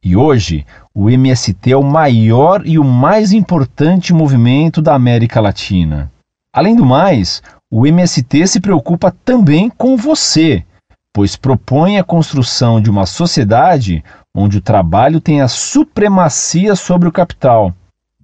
E 0.02 0.16
hoje, 0.16 0.64
o 0.94 1.10
MST 1.10 1.70
é 1.70 1.76
o 1.76 1.82
maior 1.82 2.66
e 2.66 2.78
o 2.78 2.84
mais 2.84 3.30
importante 3.32 4.14
movimento 4.14 4.80
da 4.80 4.94
América 4.94 5.38
Latina. 5.38 6.10
Além 6.50 6.74
do 6.74 6.84
mais, 6.84 7.42
o 7.70 7.86
MST 7.86 8.46
se 8.46 8.60
preocupa 8.60 9.14
também 9.24 9.68
com 9.68 9.98
você, 9.98 10.64
pois 11.12 11.36
propõe 11.36 11.98
a 11.98 12.04
construção 12.04 12.80
de 12.80 12.88
uma 12.88 13.04
sociedade 13.04 14.02
onde 14.34 14.56
o 14.56 14.62
trabalho 14.62 15.20
tenha 15.20 15.48
supremacia 15.48 16.74
sobre 16.74 17.06
o 17.06 17.12
capital. 17.12 17.74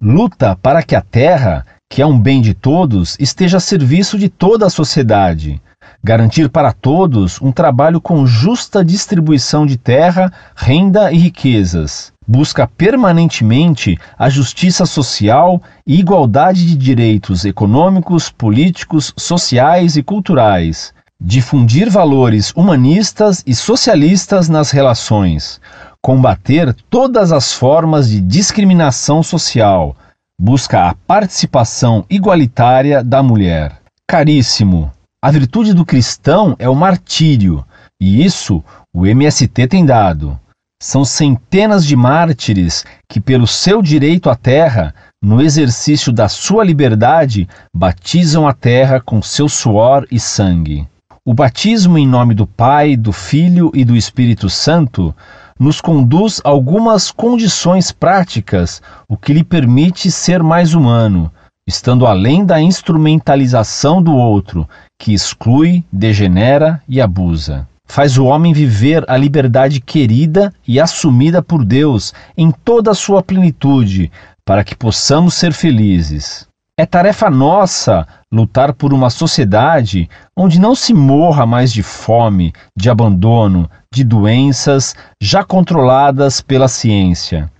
Luta 0.00 0.56
para 0.56 0.82
que 0.82 0.96
a 0.96 1.02
terra, 1.02 1.66
que 1.88 2.00
é 2.00 2.06
um 2.06 2.18
bem 2.18 2.40
de 2.40 2.54
todos, 2.54 3.14
esteja 3.20 3.58
a 3.58 3.60
serviço 3.60 4.18
de 4.18 4.30
toda 4.30 4.66
a 4.66 4.70
sociedade 4.70 5.60
garantir 6.02 6.48
para 6.48 6.72
todos 6.72 7.40
um 7.40 7.52
trabalho 7.52 8.00
com 8.00 8.26
justa 8.26 8.84
distribuição 8.84 9.66
de 9.66 9.76
terra, 9.76 10.32
renda 10.56 11.12
e 11.12 11.18
riquezas. 11.18 12.12
Busca 12.26 12.66
permanentemente 12.66 13.98
a 14.18 14.28
justiça 14.28 14.84
social 14.86 15.62
e 15.86 15.98
igualdade 15.98 16.66
de 16.66 16.76
direitos 16.76 17.44
econômicos, 17.44 18.30
políticos, 18.30 19.12
sociais 19.16 19.96
e 19.96 20.02
culturais. 20.02 20.92
Difundir 21.20 21.90
valores 21.90 22.52
humanistas 22.54 23.42
e 23.46 23.54
socialistas 23.54 24.48
nas 24.48 24.70
relações. 24.70 25.60
Combater 26.00 26.72
todas 26.88 27.32
as 27.32 27.52
formas 27.52 28.08
de 28.08 28.20
discriminação 28.20 29.22
social. 29.22 29.96
Busca 30.40 30.88
a 30.88 30.94
participação 30.94 32.04
igualitária 32.08 33.02
da 33.02 33.20
mulher. 33.22 33.78
Caríssimo, 34.06 34.92
a 35.20 35.32
virtude 35.32 35.74
do 35.74 35.84
cristão 35.84 36.54
é 36.60 36.68
o 36.68 36.76
martírio, 36.76 37.64
e 38.00 38.24
isso 38.24 38.62
o 38.94 39.04
MST 39.04 39.66
tem 39.66 39.84
dado. 39.84 40.38
São 40.80 41.04
centenas 41.04 41.84
de 41.84 41.96
mártires 41.96 42.84
que, 43.10 43.20
pelo 43.20 43.44
seu 43.44 43.82
direito 43.82 44.30
à 44.30 44.36
terra, 44.36 44.94
no 45.20 45.42
exercício 45.42 46.12
da 46.12 46.28
sua 46.28 46.62
liberdade, 46.62 47.48
batizam 47.74 48.46
a 48.46 48.52
terra 48.52 49.00
com 49.00 49.20
seu 49.20 49.48
suor 49.48 50.06
e 50.08 50.20
sangue. 50.20 50.86
O 51.26 51.34
batismo 51.34 51.98
em 51.98 52.06
nome 52.06 52.32
do 52.32 52.46
Pai, 52.46 52.96
do 52.96 53.10
Filho 53.10 53.72
e 53.74 53.84
do 53.84 53.96
Espírito 53.96 54.48
Santo 54.48 55.12
nos 55.58 55.80
conduz 55.80 56.40
a 56.44 56.48
algumas 56.48 57.10
condições 57.10 57.90
práticas, 57.90 58.80
o 59.08 59.16
que 59.16 59.32
lhe 59.32 59.42
permite 59.42 60.12
ser 60.12 60.44
mais 60.44 60.74
humano, 60.74 61.28
estando 61.66 62.06
além 62.06 62.46
da 62.46 62.60
instrumentalização 62.60 64.00
do 64.00 64.14
outro, 64.14 64.66
que 64.98 65.14
exclui, 65.14 65.84
degenera 65.92 66.82
e 66.88 67.00
abusa. 67.00 67.68
Faz 67.86 68.18
o 68.18 68.26
homem 68.26 68.52
viver 68.52 69.04
a 69.08 69.16
liberdade 69.16 69.80
querida 69.80 70.52
e 70.66 70.78
assumida 70.78 71.40
por 71.40 71.64
Deus 71.64 72.12
em 72.36 72.50
toda 72.50 72.90
a 72.90 72.94
sua 72.94 73.22
plenitude, 73.22 74.10
para 74.44 74.62
que 74.62 74.76
possamos 74.76 75.34
ser 75.34 75.52
felizes. 75.52 76.46
É 76.76 76.84
tarefa 76.84 77.30
nossa 77.30 78.06
lutar 78.30 78.72
por 78.72 78.92
uma 78.92 79.10
sociedade 79.10 80.08
onde 80.36 80.60
não 80.60 80.74
se 80.74 80.92
morra 80.92 81.46
mais 81.46 81.72
de 81.72 81.82
fome, 81.82 82.52
de 82.76 82.90
abandono, 82.90 83.70
de 83.92 84.04
doenças 84.04 84.94
já 85.20 85.42
controladas 85.42 86.40
pela 86.40 86.68
ciência. 86.68 87.50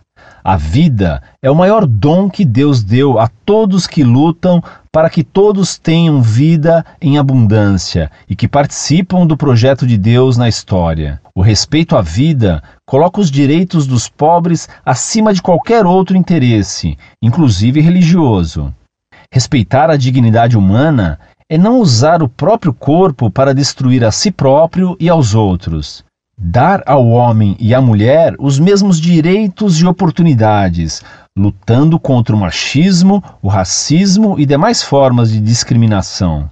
A 0.49 0.57
vida 0.57 1.23
é 1.43 1.50
o 1.50 1.55
maior 1.55 1.85
dom 1.85 2.31
que 2.31 2.43
Deus 2.43 2.83
deu 2.83 3.19
a 3.19 3.28
todos 3.28 3.87
que 3.87 4.02
lutam 4.02 4.62
para 4.90 5.11
que 5.11 5.23
todos 5.23 5.76
tenham 5.76 6.23
vida 6.23 6.87
em 7.02 7.19
abundância 7.19 8.11
e 8.26 8.35
que 8.35 8.49
participam 8.49 9.26
do 9.26 9.37
projeto 9.37 9.87
de 9.87 9.99
Deus 9.99 10.38
na 10.38 10.49
história. 10.49 11.21
O 11.35 11.43
respeito 11.43 11.95
à 11.95 12.00
vida 12.00 12.62
coloca 12.87 13.21
os 13.21 13.31
direitos 13.31 13.87
dos 13.87 14.09
pobres 14.09 14.71
acima 14.87 15.35
de 15.35 15.43
qualquer 15.43 15.85
outro 15.85 16.17
interesse, 16.17 16.97
inclusive 17.23 17.83
religioso. 17.83 18.75
Respeitar 19.31 19.90
a 19.90 19.99
dignidade 19.99 20.57
humana 20.57 21.21
é 21.47 21.59
não 21.59 21.78
usar 21.78 22.23
o 22.23 22.28
próprio 22.28 22.73
corpo 22.73 23.31
para 23.31 23.52
destruir 23.52 24.02
a 24.02 24.11
si 24.11 24.31
próprio 24.31 24.97
e 24.99 25.11
aos 25.11 25.35
outros 25.35 26.08
dar 26.38 26.83
ao 26.87 27.09
homem 27.09 27.57
e 27.59 27.75
à 27.75 27.80
mulher 27.80 28.37
os 28.38 28.61
mesmos 28.61 29.00
direitos 29.00 29.80
e 29.80 29.87
oportunidades, 29.87 31.02
lutando 31.37 31.99
contra 31.99 32.37
o 32.37 32.38
machismo, 32.38 33.23
o 33.42 33.49
racismo 33.49 34.38
e 34.38 34.47
demais 34.47 34.83
formas 34.83 35.33
de 35.33 35.40
discriminação. 35.40 36.49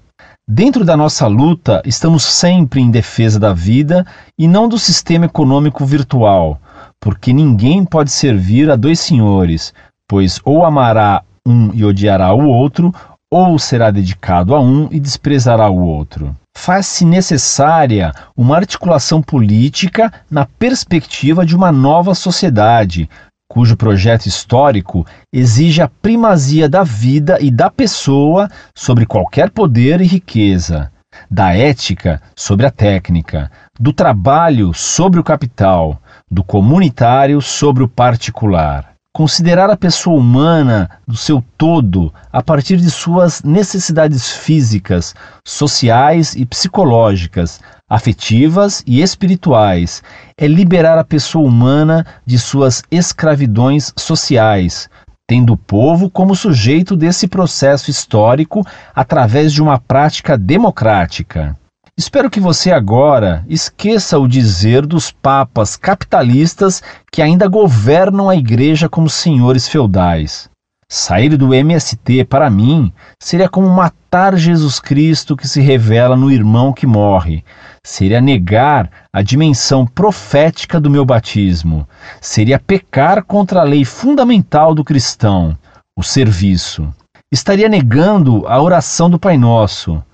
Dentro 0.49 0.85
da 0.85 0.97
nossa 0.97 1.27
luta, 1.27 1.83
estamos 1.85 2.25
sempre 2.25 2.81
em 2.81 2.91
defesa 2.91 3.39
da 3.39 3.53
vida 3.53 4.05
e 4.39 4.49
não 4.49 4.69
do 4.69 4.79
sistema 4.79 5.27
econômico 5.27 5.85
virtual, 5.85 6.61
porque 7.01 7.33
ninguém 7.33 7.85
pode 7.85 8.11
servir 8.11 8.71
a 8.71 8.77
dois 8.77 8.99
senhores, 9.01 9.73
pois 10.09 10.41
ou 10.45 10.65
amará 10.65 11.23
um 11.47 11.71
e 11.73 11.85
odiará 11.85 12.33
o 12.33 12.47
outro, 12.47 12.93
ou 13.31 13.59
será 13.59 13.91
dedicado 13.91 14.55
a 14.55 14.61
um 14.61 14.89
e 14.91 15.01
desprezará 15.01 15.69
o 15.69 15.81
outro. 15.81 16.35
Faz-se 16.57 17.05
necessária 17.05 18.13
uma 18.35 18.57
articulação 18.57 19.21
política 19.21 20.11
na 20.29 20.47
perspectiva 20.47 21.45
de 21.45 21.55
uma 21.55 21.71
nova 21.71 22.15
sociedade, 22.15 23.11
cujo 23.47 23.77
projeto 23.77 24.25
histórico 24.25 25.07
exige 25.31 25.83
a 25.83 25.87
primazia 25.87 26.67
da 26.67 26.83
vida 26.83 27.39
e 27.43 27.51
da 27.51 27.69
pessoa 27.71 28.49
sobre 28.75 29.05
qualquer 29.05 29.51
poder 29.51 30.01
e 30.01 30.07
riqueza, 30.07 30.91
da 31.31 31.55
ética 31.55 32.23
sobre 32.35 32.65
a 32.65 32.71
técnica, 32.71 33.51
do 33.79 33.93
trabalho 33.93 34.73
sobre 34.73 35.21
o 35.21 35.25
capital, 35.25 36.01
do 36.29 36.43
comunitário 36.43 37.41
sobre 37.43 37.85
o 37.85 37.89
particular. 37.89 38.96
Considerar 39.17 39.71
a 39.71 39.79
pessoa 39.79 40.21
humana 40.21 40.91
do 41.09 41.17
seu 41.17 41.43
todo 41.57 42.13
a 42.31 42.43
partir 42.43 42.77
de 42.77 42.91
suas 42.91 43.43
necessidades 43.43 44.31
físicas, 44.31 45.15
sociais 45.43 46.37
e 46.37 46.45
psicológicas, 46.45 47.59
afetivas 47.89 48.83
e 48.87 49.01
espirituais, 49.01 50.03
é 50.37 50.47
liberar 50.47 50.99
a 50.99 51.03
pessoa 51.03 51.49
humana 51.49 52.05
de 52.27 52.39
suas 52.39 52.83
escravidões 52.91 53.91
sociais, 53.97 54.87
tendo 55.27 55.55
o 55.55 55.57
povo 55.57 56.11
como 56.11 56.37
sujeito 56.37 56.95
desse 56.95 57.27
processo 57.27 57.91
histórico 57.91 58.67
através 58.95 59.51
de 59.51 59.63
uma 59.63 59.79
prática 59.79 60.37
democrática. 60.37 61.57
Espero 61.99 62.29
que 62.29 62.39
você 62.39 62.71
agora 62.71 63.43
esqueça 63.49 64.19
o 64.19 64.29
dizer 64.29 64.85
dos 64.85 65.11
papas 65.11 65.77
capitalistas 65.77 66.83
que 67.11 67.23
ainda 67.23 67.49
governam 67.49 68.29
a 68.29 68.37
igreja 68.37 68.87
como 68.87 69.09
senhores 69.09 69.67
feudais. 69.67 70.51
Sair 70.87 71.39
do 71.39 71.55
MST, 71.55 72.25
para 72.25 72.51
mim, 72.51 72.93
seria 73.19 73.49
como 73.49 73.71
matar 73.71 74.37
Jesus 74.37 74.79
Cristo 74.79 75.35
que 75.35 75.49
se 75.49 75.63
revela 75.63 76.15
no 76.15 76.31
irmão 76.31 76.71
que 76.71 76.87
morre. 76.87 77.43
Seria 77.83 78.21
negar 78.21 78.91
a 79.11 79.23
dimensão 79.23 79.87
profética 79.87 80.79
do 80.79 80.91
meu 80.91 81.05
batismo. 81.05 81.89
Seria 82.21 82.59
pecar 82.59 83.25
contra 83.25 83.61
a 83.61 83.65
lei 83.65 83.87
fundamental 83.87 84.75
do 84.75 84.85
cristão, 84.85 85.57
o 85.99 86.03
serviço. 86.03 86.93
Estaria 87.33 87.71
negando 87.71 88.47
a 88.47 88.61
oração 88.61 89.09
do 89.09 89.19
Pai 89.19 89.39
Nosso 89.39 90.05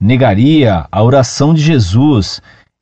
negaria 0.00 0.86
a 0.90 1.02
oração 1.02 1.52
de 1.52 1.60
Jesus 1.60 2.40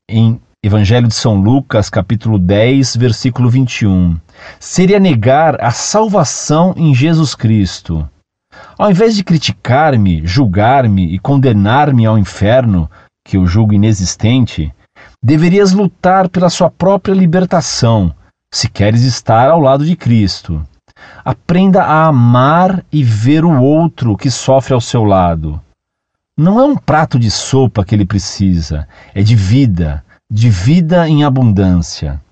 em 0.09 0.41
Evangelho 0.65 1.09
de 1.09 1.15
São 1.15 1.35
Lucas, 1.35 1.91
capítulo 1.91 2.39
10, 2.39 2.97
versículo 2.97 3.51
21. 3.51 4.17
Seria 4.61 5.01
negar 5.01 5.61
a 5.61 5.73
salvação 5.73 6.75
em 6.77 6.95
Jesus 6.95 7.35
Cristo. 7.35 8.09
Ao 8.79 8.91
invés 8.91 9.17
de 9.17 9.25
criticar-me, 9.25 10.25
julgar-me 10.25 11.13
e 11.13 11.19
condenar-me 11.19 12.07
ao 12.07 12.17
inferno, 12.17 12.89
que 13.27 13.37
eu 13.37 13.47
julgo 13.47 13.75
inexistente, 13.75 14.73
deverias 15.23 15.73
lutar 15.73 16.29
pela 16.29 16.49
sua 16.49 16.71
própria 16.71 17.13
libertação, 17.13 18.15
se 18.55 18.69
queres 18.69 19.03
estar 19.03 19.51
ao 19.51 19.61
lado 19.61 19.85
de 19.85 19.97
Cristo. 19.97 20.65
Aprenda 21.25 21.83
a 21.83 22.07
amar 22.07 22.85
e 22.93 23.03
ver 23.03 23.45
o 23.45 23.61
outro 23.61 24.17
que 24.17 24.31
sofre 24.31 24.73
ao 24.73 24.81
seu 24.81 25.05
lado. 25.05 25.61
Não 26.39 26.61
é 26.61 26.65
um 26.65 26.77
prato 26.77 27.19
de 27.19 27.33
sopa 27.33 27.85
que 27.85 27.93
ele 27.93 28.07
precisa, 28.07 28.87
é 29.13 29.25
de 29.25 29.35
vida, 29.35 30.05
de 30.31 30.49
vida 30.49 31.09
em 31.09 31.25
abundância. 31.25 32.23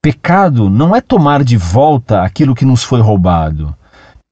Pecado 0.00 0.70
não 0.70 0.96
é 0.96 1.02
tomar 1.02 1.44
de 1.44 1.54
volta 1.54 2.22
aquilo 2.22 2.54
que 2.54 2.64
nos 2.64 2.82
foi 2.82 3.02
roubado. 3.02 3.76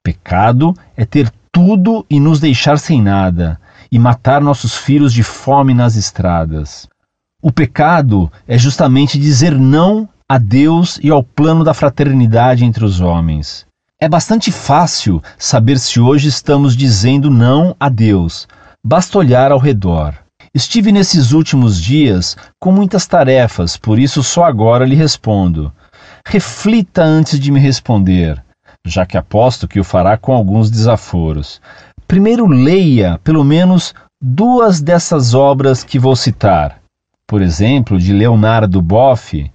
Pecado 0.02 0.74
é 0.96 1.04
ter 1.04 1.30
tudo 1.52 2.06
e 2.08 2.18
nos 2.18 2.40
deixar 2.40 2.78
sem 2.78 3.02
nada, 3.02 3.60
e 3.92 3.98
matar 3.98 4.40
nossos 4.40 4.74
filhos 4.74 5.12
de 5.12 5.22
fome 5.22 5.74
nas 5.74 5.96
estradas. 5.96 6.88
O 7.42 7.52
pecado 7.52 8.32
é 8.48 8.56
justamente 8.56 9.18
dizer 9.18 9.54
não 9.54 10.08
a 10.26 10.38
Deus 10.38 10.98
e 11.02 11.10
ao 11.10 11.22
plano 11.22 11.62
da 11.62 11.74
fraternidade 11.74 12.64
entre 12.64 12.82
os 12.82 13.02
homens. 13.02 13.66
É 14.00 14.08
bastante 14.08 14.50
fácil 14.50 15.22
saber 15.38 15.78
se 15.78 16.00
hoje 16.00 16.28
estamos 16.28 16.74
dizendo 16.74 17.30
não 17.30 17.76
a 17.78 17.90
Deus, 17.90 18.48
Basta 18.86 19.16
olhar 19.16 19.50
ao 19.50 19.58
redor. 19.58 20.14
Estive 20.54 20.92
nesses 20.92 21.32
últimos 21.32 21.80
dias 21.80 22.36
com 22.60 22.70
muitas 22.70 23.06
tarefas, 23.06 23.78
por 23.78 23.98
isso 23.98 24.22
só 24.22 24.44
agora 24.44 24.84
lhe 24.84 24.94
respondo. 24.94 25.72
Reflita 26.26 27.02
antes 27.02 27.40
de 27.40 27.50
me 27.50 27.58
responder, 27.58 28.44
já 28.86 29.06
que 29.06 29.16
aposto 29.16 29.66
que 29.66 29.80
o 29.80 29.84
fará 29.84 30.18
com 30.18 30.34
alguns 30.34 30.70
desaforos. 30.70 31.62
Primeiro 32.06 32.46
leia, 32.46 33.18
pelo 33.24 33.42
menos, 33.42 33.94
duas 34.22 34.82
dessas 34.82 35.32
obras 35.32 35.82
que 35.82 35.98
vou 35.98 36.14
citar. 36.14 36.78
Por 37.26 37.40
exemplo, 37.40 37.98
de 37.98 38.12
Leonardo 38.12 38.82
Boff, 38.82 39.50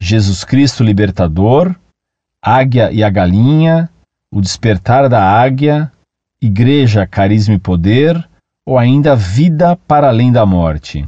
Jesus 0.00 0.42
Cristo 0.42 0.82
Libertador, 0.82 1.76
Águia 2.42 2.90
e 2.90 3.04
a 3.04 3.10
Galinha, 3.10 3.90
O 4.32 4.40
Despertar 4.40 5.06
da 5.06 5.22
Águia, 5.22 5.92
Igreja, 6.42 7.06
Carisma 7.06 7.54
e 7.54 7.58
Poder, 7.58 8.29
ou 8.66 8.78
ainda 8.78 9.16
Vida 9.16 9.76
para 9.86 10.08
além 10.08 10.30
da 10.32 10.44
morte. 10.46 11.06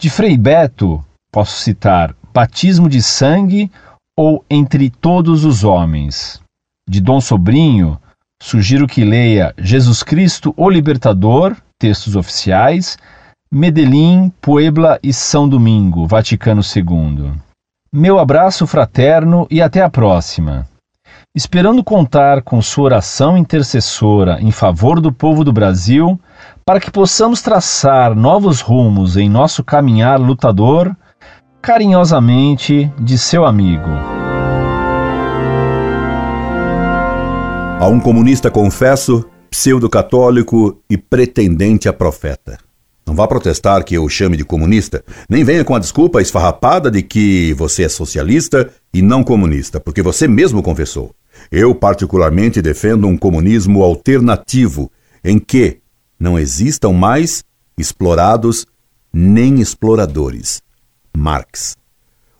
De 0.00 0.10
Frei 0.10 0.36
Beto, 0.36 1.04
posso 1.32 1.60
citar 1.60 2.14
Batismo 2.32 2.88
de 2.88 3.02
Sangue 3.02 3.70
ou 4.16 4.44
Entre 4.50 4.90
Todos 4.90 5.44
os 5.44 5.64
Homens. 5.64 6.40
De 6.88 7.00
Dom 7.00 7.20
Sobrinho, 7.20 7.98
sugiro 8.42 8.86
que 8.86 9.04
leia 9.04 9.54
Jesus 9.56 10.02
Cristo, 10.02 10.52
o 10.56 10.68
Libertador, 10.68 11.56
textos 11.78 12.16
oficiais, 12.16 12.98
Medellín, 13.50 14.32
Puebla 14.40 14.98
e 15.02 15.12
São 15.12 15.48
Domingo, 15.48 16.06
Vaticano 16.06 16.60
II. 16.60 17.32
Meu 17.92 18.18
abraço 18.18 18.66
fraterno 18.66 19.46
e 19.48 19.62
até 19.62 19.80
a 19.80 19.88
próxima. 19.88 20.68
Esperando 21.36 21.84
contar 21.84 22.42
com 22.42 22.60
sua 22.60 22.84
oração 22.84 23.36
intercessora 23.36 24.40
em 24.40 24.50
favor 24.50 25.00
do 25.00 25.12
povo 25.12 25.44
do 25.44 25.52
Brasil, 25.52 26.20
para 26.64 26.80
que 26.80 26.90
possamos 26.90 27.42
traçar 27.42 28.14
novos 28.14 28.60
rumos 28.60 29.16
em 29.16 29.28
nosso 29.28 29.62
caminhar 29.62 30.18
lutador, 30.18 30.96
carinhosamente 31.60 32.90
de 32.98 33.18
seu 33.18 33.44
amigo. 33.44 33.90
A 37.78 37.86
um 37.86 38.00
comunista 38.00 38.50
confesso, 38.50 39.28
pseudo-católico 39.50 40.80
e 40.88 40.96
pretendente 40.96 41.86
a 41.86 41.92
profeta. 41.92 42.58
Não 43.06 43.14
vá 43.14 43.28
protestar 43.28 43.84
que 43.84 43.94
eu 43.94 44.04
o 44.04 44.08
chame 44.08 44.34
de 44.34 44.44
comunista, 44.44 45.04
nem 45.28 45.44
venha 45.44 45.62
com 45.64 45.74
a 45.74 45.78
desculpa 45.78 46.22
esfarrapada 46.22 46.90
de 46.90 47.02
que 47.02 47.52
você 47.52 47.82
é 47.82 47.88
socialista 47.90 48.70
e 48.94 49.02
não 49.02 49.22
comunista, 49.22 49.78
porque 49.78 50.00
você 50.00 50.26
mesmo 50.26 50.62
confessou. 50.62 51.14
Eu, 51.52 51.74
particularmente, 51.74 52.62
defendo 52.62 53.06
um 53.06 53.18
comunismo 53.18 53.82
alternativo, 53.82 54.90
em 55.22 55.38
que 55.38 55.83
não 56.18 56.38
existam 56.38 56.92
mais 56.92 57.44
explorados 57.76 58.66
nem 59.12 59.60
exploradores. 59.60 60.62
Marx. 61.16 61.76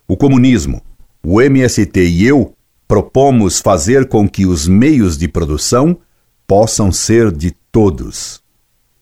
O 0.06 0.16
comunismo, 0.16 0.82
o 1.22 1.40
MST 1.40 2.04
e 2.04 2.26
eu 2.26 2.54
propomos 2.86 3.60
fazer 3.60 4.08
com 4.08 4.28
que 4.28 4.44
os 4.44 4.68
meios 4.68 5.16
de 5.16 5.28
produção 5.28 5.96
possam 6.46 6.92
ser 6.92 7.32
de 7.32 7.52
todos. 7.72 8.42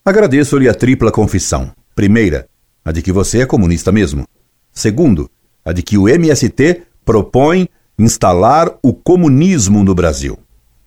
Agradeço-lhe 0.05 0.69
a 0.69 0.75
tripla 0.75 1.11
confissão. 1.11 1.73
Primeira, 1.95 2.49
a 2.85 2.93
de 2.93 3.03
que 3.03 3.13
você 3.13 3.41
é 3.41 3.47
comunista 3.47 3.91
mesmo. 3.91 4.27
Segundo, 4.73 5.31
a 5.65 5.73
de 5.73 5.83
que 5.83 5.99
o 5.99 6.09
MST 6.09 6.83
propõe 7.05 7.69
instalar 7.99 8.71
o 8.83 8.93
comunismo 8.93 9.85
no 9.85 9.95
Brasil. 9.95 10.39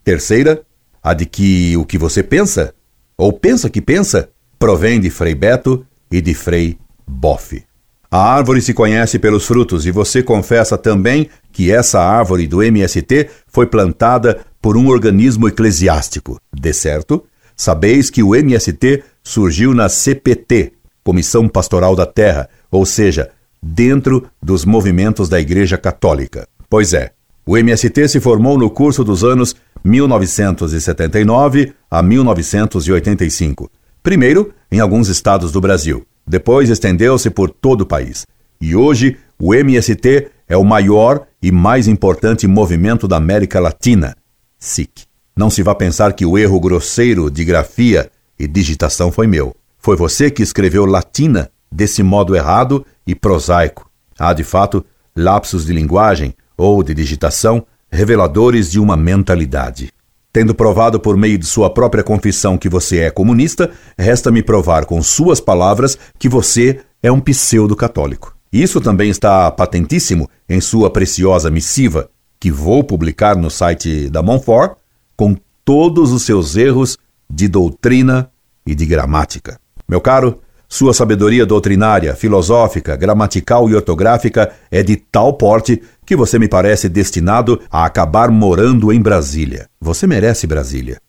Terceira, 0.03 0.61
a 1.01 1.13
de 1.13 1.25
que 1.25 1.77
o 1.77 1.85
que 1.85 1.97
você 1.97 2.23
pensa 2.23 2.73
ou 3.17 3.32
pensa 3.34 3.69
que 3.69 3.82
pensa, 3.82 4.30
provém 4.60 4.99
de 4.99 5.10
Frei 5.10 5.36
Beto 5.36 5.86
e 6.12 6.21
de 6.21 6.34
Frei 6.34 6.78
Boff. 7.08 7.63
A 8.10 8.17
árvore 8.17 8.62
se 8.62 8.73
conhece 8.73 9.19
pelos 9.19 9.45
frutos 9.45 9.86
e 9.86 9.91
você 9.91 10.23
confessa 10.23 10.78
também 10.78 11.30
que 11.51 11.71
essa 11.71 11.99
árvore 11.99 12.47
do 12.47 12.63
MST 12.63 13.30
foi 13.47 13.67
plantada 13.67 14.39
por 14.62 14.78
um 14.78 14.88
organismo 14.88 15.47
eclesiástico. 15.47 16.39
De 16.54 16.73
certo, 16.73 17.25
sabeis 17.56 18.10
que 18.10 18.23
o 18.23 18.36
MST 18.36 19.04
surgiu 19.23 19.73
na 19.73 19.89
CPT, 19.89 20.73
Comissão 21.04 21.47
Pastoral 21.49 21.95
da 21.95 22.06
Terra, 22.06 22.49
ou 22.71 22.86
seja, 22.86 23.32
dentro 23.62 24.28
dos 24.41 24.63
movimentos 24.63 25.28
da 25.28 25.39
Igreja 25.39 25.78
Católica. 25.78 26.47
Pois 26.69 26.93
é, 26.93 27.12
O 27.47 27.55
MST 27.55 28.08
se 28.08 28.19
formou 28.19 28.58
no 28.58 28.71
curso 28.71 29.03
dos 29.03 29.23
anos 29.23 29.55
1979 29.84 31.73
a 31.91 32.01
1985. 32.01 33.69
Primeiro 34.01 34.51
em 34.71 34.79
alguns 34.79 35.10
estados 35.10 35.51
do 35.51 35.62
Brasil, 35.62 36.08
depois 36.25 36.71
estendeu-se 36.71 37.29
por 37.29 37.51
todo 37.51 37.81
o 37.81 37.86
país. 37.86 38.25
E 38.60 38.75
hoje 38.75 39.17
o 39.39 39.53
MST 39.53 40.27
é 40.47 40.58
o 40.58 40.63
maior 40.63 41.27
e 41.39 41.51
mais 41.51 41.88
importante 41.88 42.47
movimento 42.47 43.08
da 43.08 43.17
América 43.17 43.60
Latina. 43.60 44.17
SIC. 44.58 45.03
Não 45.38 45.51
se 45.51 45.62
vá 45.62 45.75
pensar 45.75 46.13
que 46.13 46.25
o 46.25 46.39
erro 46.39 46.60
grosseiro 46.60 47.29
de 47.29 47.45
grafia 47.45 48.10
e 48.39 48.47
digitação 48.47 49.12
foi 49.12 49.27
meu. 49.27 49.55
Foi 49.77 49.95
você 49.95 50.31
que 50.31 50.41
escreveu 50.41 50.84
latina 50.84 51.51
desse 51.71 52.01
modo 52.01 52.36
errado 52.36 52.84
e 53.05 53.13
prosaico. 53.13 53.88
Há, 54.17 54.34
de 54.34 54.43
fato, 54.43 54.84
lapsos 55.15 55.63
de 55.63 55.73
linguagem 55.73 56.34
ou 56.57 56.83
de 56.83 56.93
digitação 56.93 57.65
reveladores 57.91 58.69
de 58.69 58.79
uma 58.79 58.97
mentalidade. 58.97 59.91
Tendo 60.33 60.53
provado 60.53 60.99
por 60.99 61.15
meio 61.15 61.37
de 61.37 61.45
sua 61.45 61.69
própria 61.69 62.03
confissão 62.03 62.57
que 62.57 62.67
você 62.67 62.99
é 62.99 63.09
comunista, 63.09 63.71
resta-me 63.97 64.43
provar 64.43 64.85
com 64.85 65.01
suas 65.01 65.39
palavras 65.39 65.97
que 66.19 66.27
você 66.27 66.81
é 67.01 67.09
um 67.11 67.21
pseudo-católico. 67.21 68.35
Isso 68.51 68.81
também 68.81 69.09
está 69.09 69.49
patentíssimo 69.49 70.29
em 70.49 70.59
sua 70.59 70.89
preciosa 70.89 71.49
missiva, 71.49 72.09
que 72.39 72.51
vou 72.51 72.83
publicar 72.83 73.35
no 73.35 73.49
site 73.49 74.09
da 74.09 74.21
Monfort, 74.21 74.77
com 75.15 75.37
todos 75.63 76.11
os 76.11 76.23
seus 76.23 76.55
erros 76.55 76.97
de 77.29 77.47
doutrina 77.47 78.29
e 78.65 78.75
de 78.75 78.85
gramática. 78.85 79.59
Meu 79.87 80.01
caro, 80.01 80.39
sua 80.67 80.93
sabedoria 80.93 81.45
doutrinária, 81.45 82.15
filosófica, 82.15 82.95
gramatical 82.95 83.69
e 83.69 83.75
ortográfica 83.75 84.51
é 84.71 84.82
de 84.82 84.95
tal 84.95 85.34
porte 85.34 85.82
que 86.06 86.15
você 86.15 86.39
me 86.39 86.47
parece 86.47 86.89
destinado 86.89 87.62
a 87.71 87.86
acabar 87.86 88.30
morando 88.30 88.91
em 88.91 89.01
Brasília. 89.01 89.67
Você 89.80 90.08
merece 90.08 90.47
Brasília. 90.47 90.99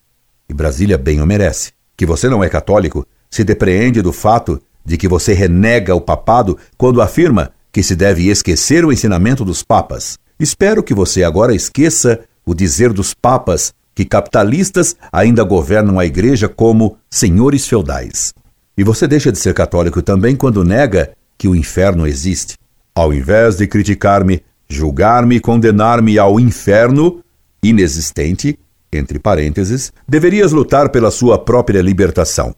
E 0.49 0.55
Brasília 0.55 0.99
bem 0.99 1.21
o 1.21 1.27
merece. 1.27 1.73
Que 1.97 2.07
você 2.07 2.29
não 2.29 2.45
é 2.45 2.49
católico 2.49 3.07
se 3.31 3.43
depreende 3.43 4.03
do 4.03 4.13
fato 4.13 4.61
de 4.85 4.97
que 4.97 5.09
você 5.09 5.33
renega 5.33 5.95
o 5.95 6.01
papado 6.01 6.57
quando 6.77 7.03
afirma 7.03 7.51
que 7.73 7.83
se 7.83 7.97
deve 7.97 8.29
esquecer 8.29 8.85
o 8.85 8.93
ensinamento 8.93 9.45
dos 9.45 9.63
papas. 9.63 10.19
Espero 10.39 10.83
que 10.83 10.95
você 10.95 11.25
agora 11.25 11.55
esqueça 11.55 12.21
o 12.45 12.55
dizer 12.55 12.93
dos 12.93 13.13
papas 13.13 13.75
que 13.95 14.05
capitalistas 14.05 14.95
ainda 15.11 15.43
governam 15.43 15.99
a 15.99 16.07
igreja 16.07 16.49
como 16.49 16.99
senhores 17.11 17.67
feudais. 17.67 18.33
E 18.77 18.85
você 18.85 19.07
deixa 19.09 19.33
de 19.33 19.39
ser 19.39 19.55
católico 19.55 20.03
também 20.03 20.37
quando 20.37 20.65
nega 20.65 21.13
que 21.39 21.49
o 21.49 21.55
inferno 21.55 22.07
existe. 22.07 22.57
Ao 22.95 23.13
invés 23.13 23.57
de 23.57 23.67
criticar-me, 23.67 24.43
julgar-me 24.69 25.37
e 25.37 25.41
condenar-me 25.41 26.19
ao 26.19 26.39
inferno 26.39 27.23
inexistente, 27.63 28.59
entre 28.93 29.19
parênteses, 29.19 29.93
deverias 30.09 30.53
lutar 30.53 30.91
pela 30.91 31.11
sua 31.11 31.39
própria 31.39 31.83
libertação, 31.83 32.55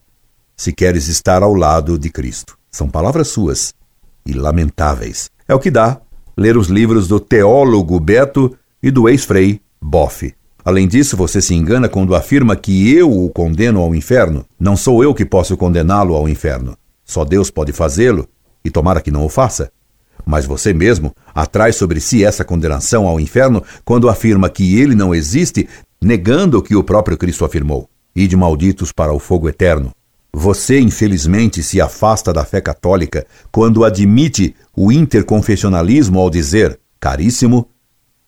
se 0.56 0.72
queres 0.72 1.08
estar 1.08 1.42
ao 1.42 1.54
lado 1.54 1.98
de 1.98 2.10
Cristo. 2.10 2.58
São 2.70 2.88
palavras 2.88 3.28
suas 3.28 3.72
e 4.26 4.32
lamentáveis. 4.32 5.30
É 5.48 5.54
o 5.54 5.58
que 5.58 5.70
dá 5.70 6.00
ler 6.36 6.56
os 6.56 6.68
livros 6.68 7.08
do 7.08 7.18
teólogo 7.18 7.98
Beto 7.98 8.56
e 8.80 8.92
do 8.92 9.08
ex-frei 9.08 9.60
Boff. 9.82 10.32
Além 10.68 10.86
disso, 10.86 11.16
você 11.16 11.40
se 11.40 11.54
engana 11.54 11.88
quando 11.88 12.14
afirma 12.14 12.54
que 12.54 12.92
eu 12.94 13.10
o 13.10 13.30
condeno 13.30 13.80
ao 13.80 13.94
inferno. 13.94 14.44
Não 14.60 14.76
sou 14.76 15.02
eu 15.02 15.14
que 15.14 15.24
posso 15.24 15.56
condená-lo 15.56 16.14
ao 16.14 16.28
inferno. 16.28 16.76
Só 17.06 17.24
Deus 17.24 17.50
pode 17.50 17.72
fazê-lo, 17.72 18.28
e 18.62 18.68
tomara 18.68 19.00
que 19.00 19.10
não 19.10 19.24
o 19.24 19.30
faça. 19.30 19.72
Mas 20.26 20.44
você 20.44 20.74
mesmo 20.74 21.14
atrai 21.34 21.72
sobre 21.72 22.00
si 22.00 22.22
essa 22.22 22.44
condenação 22.44 23.08
ao 23.08 23.18
inferno 23.18 23.64
quando 23.82 24.10
afirma 24.10 24.50
que 24.50 24.78
ele 24.78 24.94
não 24.94 25.14
existe, 25.14 25.66
negando 26.02 26.58
o 26.58 26.62
que 26.62 26.76
o 26.76 26.84
próprio 26.84 27.16
Cristo 27.16 27.46
afirmou. 27.46 27.88
Ide 28.14 28.36
malditos 28.36 28.92
para 28.92 29.14
o 29.14 29.18
fogo 29.18 29.48
eterno. 29.48 29.90
Você, 30.34 30.78
infelizmente, 30.78 31.62
se 31.62 31.80
afasta 31.80 32.30
da 32.30 32.44
fé 32.44 32.60
católica 32.60 33.26
quando 33.50 33.86
admite 33.86 34.54
o 34.76 34.92
interconfessionalismo 34.92 36.20
ao 36.20 36.28
dizer: 36.28 36.78
Caríssimo, 37.00 37.70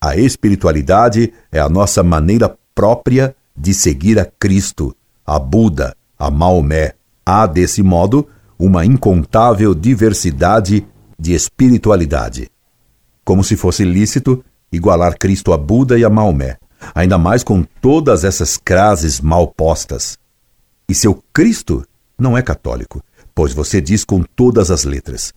a 0.01 0.17
espiritualidade 0.17 1.33
é 1.53 1.61
a 1.61 1.69
nossa 1.69 2.03
maneira 2.03 2.57
própria 2.75 3.37
de 3.55 3.75
seguir 3.75 4.19
a 4.19 4.25
Cristo, 4.25 4.97
a 5.27 5.39
Buda, 5.39 5.95
a 6.19 6.31
Maomé. 6.31 6.95
Há, 7.25 7.47
desse 7.47 7.83
modo, 7.83 8.27
uma 8.59 8.85
incontável 8.85 9.75
diversidade 9.75 10.87
de 11.19 11.35
espiritualidade. 11.35 12.51
Como 13.25 13.45
se 13.45 13.57
fosse 13.57 13.85
lícito 13.85 14.43
igualar 14.73 15.19
Cristo 15.19 15.53
a 15.53 15.59
Buda 15.59 15.99
e 15.99 16.05
a 16.05 16.09
Maomé, 16.09 16.57
ainda 16.95 17.19
mais 17.19 17.45
com 17.45 17.63
todas 17.83 18.25
essas 18.25 18.57
crases 18.57 19.21
mal 19.21 19.49
postas. 19.49 20.19
E 20.89 20.95
seu 20.95 21.23
Cristo 21.33 21.85
não 22.19 22.39
é 22.39 22.43
católico, 22.43 23.03
pois 23.35 23.53
você 23.53 23.81
diz 23.81 24.05
com 24.05 24.23
todas 24.23 24.71
as 24.71 24.85
letras: 24.85 25.35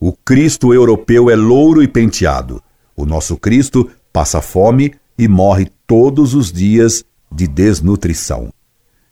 O 0.00 0.12
Cristo 0.12 0.74
europeu 0.74 1.30
é 1.30 1.36
louro 1.36 1.80
e 1.80 1.86
penteado. 1.86 2.60
O 2.96 3.06
nosso 3.06 3.36
Cristo 3.36 3.88
passa 4.12 4.40
fome 4.40 4.94
e 5.18 5.28
morre 5.28 5.68
todos 5.86 6.34
os 6.34 6.52
dias 6.52 7.04
de 7.30 7.46
desnutrição. 7.46 8.52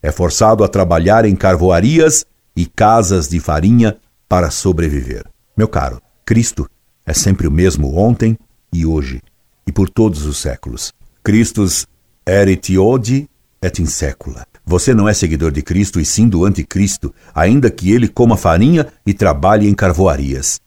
É 0.01 0.11
forçado 0.11 0.63
a 0.63 0.67
trabalhar 0.67 1.25
em 1.25 1.35
carvoarias 1.35 2.25
e 2.55 2.65
casas 2.65 3.27
de 3.27 3.39
farinha 3.39 3.97
para 4.27 4.49
sobreviver. 4.49 5.25
Meu 5.55 5.67
caro, 5.67 6.01
Cristo 6.25 6.69
é 7.05 7.13
sempre 7.13 7.47
o 7.47 7.51
mesmo 7.51 7.97
ontem 7.97 8.37
e 8.71 8.85
hoje, 8.85 9.21
e 9.65 9.71
por 9.71 9.89
todos 9.89 10.25
os 10.25 10.37
séculos. 10.37 10.93
Christus 11.23 11.87
erit 12.25 12.77
odi 12.77 13.29
et 13.61 13.81
in 13.81 13.85
secula. 13.85 14.45
Você 14.65 14.93
não 14.93 15.09
é 15.09 15.13
seguidor 15.13 15.51
de 15.51 15.61
Cristo 15.61 15.99
e 15.99 16.05
sim 16.05 16.27
do 16.27 16.45
anticristo, 16.45 17.13
ainda 17.33 17.71
que 17.71 17.91
ele 17.91 18.07
coma 18.07 18.37
farinha 18.37 18.87
e 19.05 19.13
trabalhe 19.13 19.67
em 19.67 19.73
carvoarias. 19.73 20.61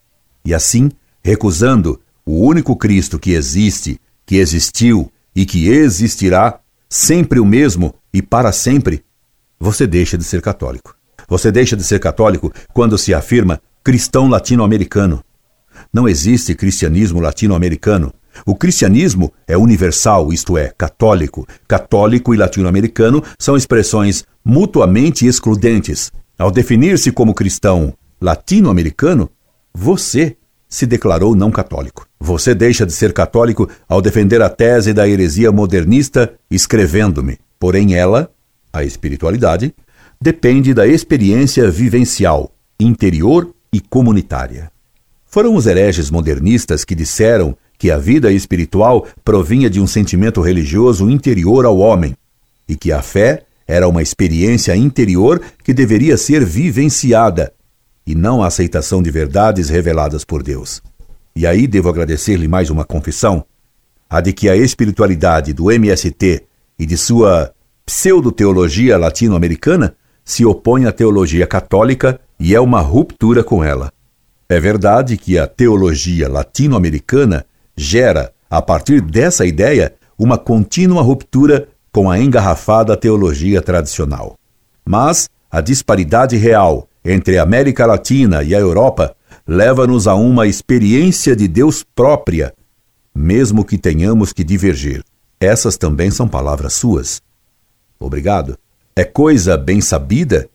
E 0.44 0.52
assim, 0.52 0.90
recusando 1.22 2.00
o 2.26 2.44
único 2.44 2.76
Cristo 2.76 3.18
que 3.18 3.32
existe 3.32 4.00
que 4.26 4.36
existiu 4.36 5.10
e 5.34 5.44
que 5.46 5.68
existirá, 5.68 6.60
sempre 6.88 7.40
o 7.40 7.44
mesmo 7.44 7.94
e 8.12 8.20
para 8.20 8.52
sempre, 8.52 9.04
você 9.58 9.86
deixa 9.86 10.18
de 10.18 10.24
ser 10.24 10.42
católico. 10.42 10.94
Você 11.28 11.50
deixa 11.50 11.76
de 11.76 11.84
ser 11.84 12.00
católico 12.00 12.52
quando 12.74 12.98
se 12.98 13.14
afirma 13.14 13.60
cristão 13.82 14.28
latino-americano. 14.28 15.24
Não 15.92 16.08
existe 16.08 16.54
cristianismo 16.54 17.20
latino-americano. 17.20 18.12
O 18.44 18.54
cristianismo 18.54 19.32
é 19.46 19.56
universal, 19.56 20.32
isto 20.32 20.58
é, 20.58 20.72
católico. 20.76 21.46
Católico 21.66 22.34
e 22.34 22.36
latino-americano 22.36 23.22
são 23.38 23.56
expressões 23.56 24.24
mutuamente 24.44 25.26
excludentes. 25.26 26.10
Ao 26.38 26.50
definir-se 26.50 27.12
como 27.12 27.34
cristão 27.34 27.94
latino-americano, 28.20 29.30
você 29.72 30.36
se 30.72 30.86
declarou 30.86 31.36
não 31.36 31.50
católico. 31.50 32.08
Você 32.18 32.54
deixa 32.54 32.86
de 32.86 32.94
ser 32.94 33.12
católico 33.12 33.68
ao 33.86 34.00
defender 34.00 34.40
a 34.40 34.48
tese 34.48 34.94
da 34.94 35.06
heresia 35.06 35.52
modernista 35.52 36.32
escrevendo-me. 36.50 37.38
Porém, 37.60 37.94
ela, 37.94 38.30
a 38.72 38.82
espiritualidade, 38.82 39.74
depende 40.18 40.72
da 40.72 40.86
experiência 40.86 41.70
vivencial, 41.70 42.54
interior 42.80 43.54
e 43.70 43.80
comunitária. 43.80 44.72
Foram 45.26 45.56
os 45.56 45.66
hereges 45.66 46.10
modernistas 46.10 46.86
que 46.86 46.94
disseram 46.94 47.54
que 47.76 47.90
a 47.90 47.98
vida 47.98 48.32
espiritual 48.32 49.06
provinha 49.22 49.68
de 49.68 49.78
um 49.78 49.86
sentimento 49.86 50.40
religioso 50.40 51.10
interior 51.10 51.66
ao 51.66 51.76
homem 51.76 52.16
e 52.66 52.76
que 52.76 52.90
a 52.90 53.02
fé 53.02 53.42
era 53.68 53.86
uma 53.86 54.00
experiência 54.00 54.74
interior 54.74 55.38
que 55.62 55.74
deveria 55.74 56.16
ser 56.16 56.42
vivenciada 56.46 57.52
e 58.06 58.14
não 58.14 58.42
a 58.42 58.46
aceitação 58.46 59.02
de 59.02 59.10
verdades 59.10 59.68
reveladas 59.68 60.24
por 60.24 60.42
Deus. 60.42 60.82
E 61.34 61.46
aí 61.46 61.66
devo 61.66 61.88
agradecer-lhe 61.88 62.48
mais 62.48 62.70
uma 62.70 62.84
confissão, 62.84 63.44
a 64.08 64.20
de 64.20 64.32
que 64.32 64.48
a 64.48 64.56
espiritualidade 64.56 65.52
do 65.52 65.70
MST 65.70 66.44
e 66.78 66.84
de 66.84 66.96
sua 66.96 67.52
pseudo-teologia 67.86 68.98
latino-americana 68.98 69.94
se 70.24 70.44
opõe 70.44 70.86
à 70.86 70.92
teologia 70.92 71.46
católica 71.46 72.20
e 72.38 72.54
é 72.54 72.60
uma 72.60 72.80
ruptura 72.80 73.42
com 73.42 73.64
ela. 73.64 73.92
É 74.48 74.60
verdade 74.60 75.16
que 75.16 75.38
a 75.38 75.46
teologia 75.46 76.28
latino-americana 76.28 77.46
gera, 77.76 78.32
a 78.50 78.60
partir 78.60 79.00
dessa 79.00 79.46
ideia, 79.46 79.94
uma 80.18 80.36
contínua 80.36 81.02
ruptura 81.02 81.68
com 81.90 82.10
a 82.10 82.18
engarrafada 82.18 82.96
teologia 82.96 83.62
tradicional. 83.62 84.36
Mas 84.84 85.28
a 85.50 85.60
disparidade 85.60 86.36
real 86.36 86.88
entre 87.04 87.38
a 87.38 87.42
América 87.42 87.86
Latina 87.86 88.42
e 88.42 88.54
a 88.54 88.58
Europa 88.58 89.14
leva-nos 89.46 90.06
a 90.06 90.14
uma 90.14 90.46
experiência 90.46 91.34
de 91.34 91.48
Deus 91.48 91.84
própria, 91.94 92.54
mesmo 93.14 93.64
que 93.64 93.76
tenhamos 93.76 94.32
que 94.32 94.44
divergir. 94.44 95.02
Essas 95.40 95.76
também 95.76 96.10
são 96.10 96.28
palavras 96.28 96.74
suas. 96.74 97.20
Obrigado. 97.98 98.56
É 98.94 99.04
coisa 99.04 99.56
bem 99.56 99.80
sabida, 99.80 100.48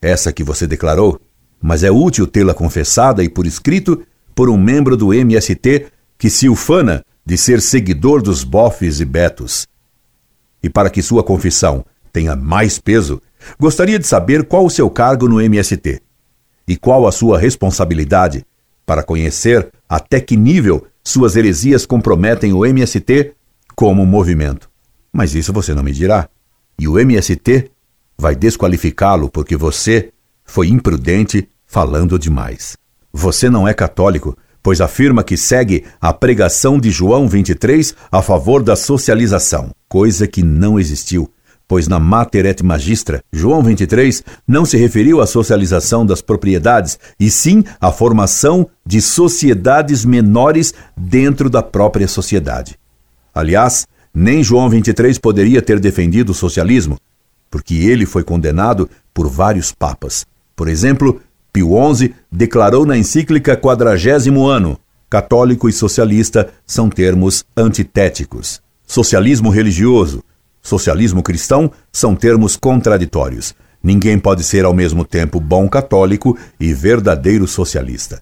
essa 0.00 0.32
que 0.32 0.44
você 0.44 0.66
declarou, 0.66 1.20
mas 1.60 1.82
é 1.82 1.90
útil 1.90 2.26
tê-la 2.26 2.54
confessada 2.54 3.24
e 3.24 3.28
por 3.28 3.46
escrito 3.46 4.04
por 4.34 4.48
um 4.48 4.56
membro 4.56 4.96
do 4.96 5.12
MST 5.12 5.86
que 6.16 6.30
se 6.30 6.48
ufana 6.48 7.04
de 7.26 7.36
ser 7.36 7.60
seguidor 7.60 8.22
dos 8.22 8.44
bofes 8.44 9.00
e 9.00 9.04
betos. 9.04 9.66
E 10.62 10.70
para 10.70 10.90
que 10.90 11.02
sua 11.02 11.24
confissão 11.24 11.84
tenha 12.12 12.36
mais 12.36 12.78
peso, 12.78 13.20
gostaria 13.58 13.98
de 13.98 14.06
saber 14.06 14.44
qual 14.44 14.64
o 14.66 14.70
seu 14.70 14.88
cargo 14.90 15.28
no 15.28 15.40
MST 15.40 16.00
e 16.66 16.76
qual 16.76 17.06
a 17.06 17.12
sua 17.12 17.38
responsabilidade 17.38 18.44
para 18.84 19.02
conhecer 19.02 19.70
até 19.88 20.20
que 20.20 20.36
nível 20.36 20.86
suas 21.04 21.36
heresias 21.36 21.86
comprometem 21.86 22.52
o 22.52 22.64
MST 22.64 23.32
como 23.74 24.04
movimento. 24.04 24.68
Mas 25.12 25.34
isso 25.34 25.52
você 25.52 25.74
não 25.74 25.82
me 25.82 25.92
dirá. 25.92 26.28
E 26.78 26.86
o 26.86 26.98
MST 26.98 27.70
vai 28.18 28.34
desqualificá-lo 28.34 29.30
porque 29.30 29.56
você 29.56 30.10
foi 30.44 30.68
imprudente 30.68 31.48
falando 31.66 32.18
demais. 32.18 32.76
Você 33.12 33.48
não 33.48 33.66
é 33.66 33.72
católico, 33.72 34.36
pois 34.62 34.80
afirma 34.80 35.24
que 35.24 35.36
segue 35.36 35.84
a 36.00 36.12
pregação 36.12 36.78
de 36.78 36.90
João 36.90 37.28
23 37.28 37.94
a 38.10 38.20
favor 38.20 38.62
da 38.62 38.76
socialização, 38.76 39.70
coisa 39.88 40.26
que 40.26 40.42
não 40.42 40.78
existiu 40.78 41.30
pois 41.68 41.86
na 41.86 42.00
Mater 42.00 42.46
et 42.46 42.62
Magistra, 42.62 43.22
João 43.30 43.62
23 43.62 44.24
não 44.46 44.64
se 44.64 44.78
referiu 44.78 45.20
à 45.20 45.26
socialização 45.26 46.06
das 46.06 46.22
propriedades, 46.22 46.98
e 47.20 47.30
sim 47.30 47.62
à 47.78 47.92
formação 47.92 48.66
de 48.84 49.02
sociedades 49.02 50.02
menores 50.02 50.72
dentro 50.96 51.50
da 51.50 51.62
própria 51.62 52.08
sociedade. 52.08 52.78
Aliás, 53.34 53.86
nem 54.14 54.42
João 54.42 54.70
23 54.70 55.18
poderia 55.18 55.60
ter 55.60 55.78
defendido 55.78 56.30
o 56.30 56.34
socialismo, 56.34 56.96
porque 57.50 57.74
ele 57.74 58.06
foi 58.06 58.24
condenado 58.24 58.88
por 59.12 59.28
vários 59.28 59.70
papas. 59.70 60.26
Por 60.56 60.68
exemplo, 60.68 61.20
Pio 61.52 61.70
XI 61.94 62.14
declarou 62.32 62.86
na 62.86 62.96
encíclica 62.96 63.56
Quadragésimo 63.56 64.46
Ano: 64.46 64.78
católico 65.10 65.68
e 65.68 65.72
socialista 65.72 66.48
são 66.66 66.88
termos 66.88 67.44
antitéticos. 67.56 68.60
Socialismo 68.86 69.50
religioso, 69.50 70.24
socialismo 70.62 71.22
cristão 71.22 71.70
são 71.92 72.14
termos 72.14 72.56
contraditórios. 72.56 73.54
Ninguém 73.82 74.18
pode 74.18 74.42
ser 74.42 74.64
ao 74.64 74.74
mesmo 74.74 75.04
tempo 75.04 75.40
bom 75.40 75.68
católico 75.68 76.36
e 76.58 76.72
verdadeiro 76.72 77.46
socialista. 77.46 78.20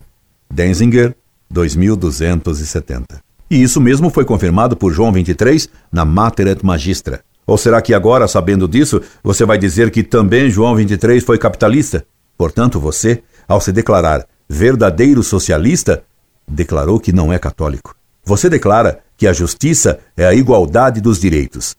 Denzinger, 0.50 1.14
2270. 1.50 3.20
E 3.50 3.62
isso 3.62 3.80
mesmo 3.80 4.10
foi 4.10 4.24
confirmado 4.24 4.76
por 4.76 4.92
João 4.92 5.12
23 5.12 5.68
na 5.90 6.04
Mater 6.04 6.48
et 6.48 6.62
Magistra. 6.62 7.20
Ou 7.46 7.56
será 7.56 7.80
que 7.80 7.94
agora, 7.94 8.26
sabendo 8.26 8.66
disso, 8.66 9.00
você 9.22 9.44
vai 9.44 9.56
dizer 9.56 9.90
que 9.90 10.02
também 10.02 10.50
João 10.50 10.74
23 10.74 11.22
foi 11.22 11.38
capitalista? 11.38 12.04
Portanto, 12.36 12.80
você, 12.80 13.22
ao 13.46 13.60
se 13.60 13.72
declarar 13.72 14.26
verdadeiro 14.48 15.22
socialista, 15.22 16.02
declarou 16.46 17.00
que 17.00 17.12
não 17.12 17.32
é 17.32 17.38
católico. 17.38 17.94
Você 18.24 18.50
declara 18.50 19.00
que 19.16 19.26
a 19.26 19.32
justiça 19.32 20.00
é 20.16 20.26
a 20.26 20.34
igualdade 20.34 21.00
dos 21.00 21.20
direitos 21.20 21.76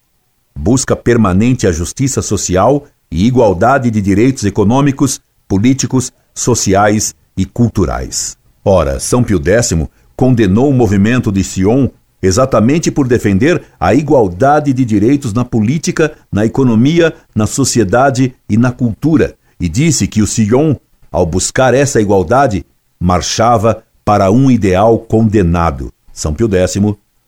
busca 0.57 0.95
permanente 0.95 1.67
a 1.67 1.71
justiça 1.71 2.21
social 2.21 2.85
e 3.11 3.25
igualdade 3.25 3.91
de 3.91 4.01
direitos 4.01 4.43
econômicos, 4.43 5.21
políticos, 5.47 6.11
sociais 6.33 7.15
e 7.37 7.45
culturais. 7.45 8.37
Ora, 8.65 8.99
São 8.99 9.23
Pio 9.23 9.41
X 9.43 9.73
condenou 10.15 10.69
o 10.69 10.73
movimento 10.73 11.31
de 11.31 11.43
Sion 11.43 11.87
exatamente 12.21 12.89
por 12.89 13.07
defender 13.07 13.63
a 13.79 13.93
igualdade 13.93 14.73
de 14.73 14.83
direitos 14.83 15.31
na 15.33 15.45
política, 15.45 16.13
na 16.31 16.45
economia, 16.45 17.13
na 17.35 17.45
sociedade 17.45 18.33
e 18.49 18.57
na 18.57 18.71
cultura, 18.71 19.35
e 19.59 19.69
disse 19.69 20.07
que 20.07 20.21
o 20.21 20.27
Sion, 20.27 20.75
ao 21.11 21.25
buscar 21.25 21.75
essa 21.75 22.01
igualdade, 22.01 22.65
marchava 22.99 23.83
para 24.03 24.31
um 24.31 24.49
ideal 24.49 24.97
condenado. 24.97 25.93
São 26.11 26.33
Pio 26.33 26.49
X, 26.51 26.77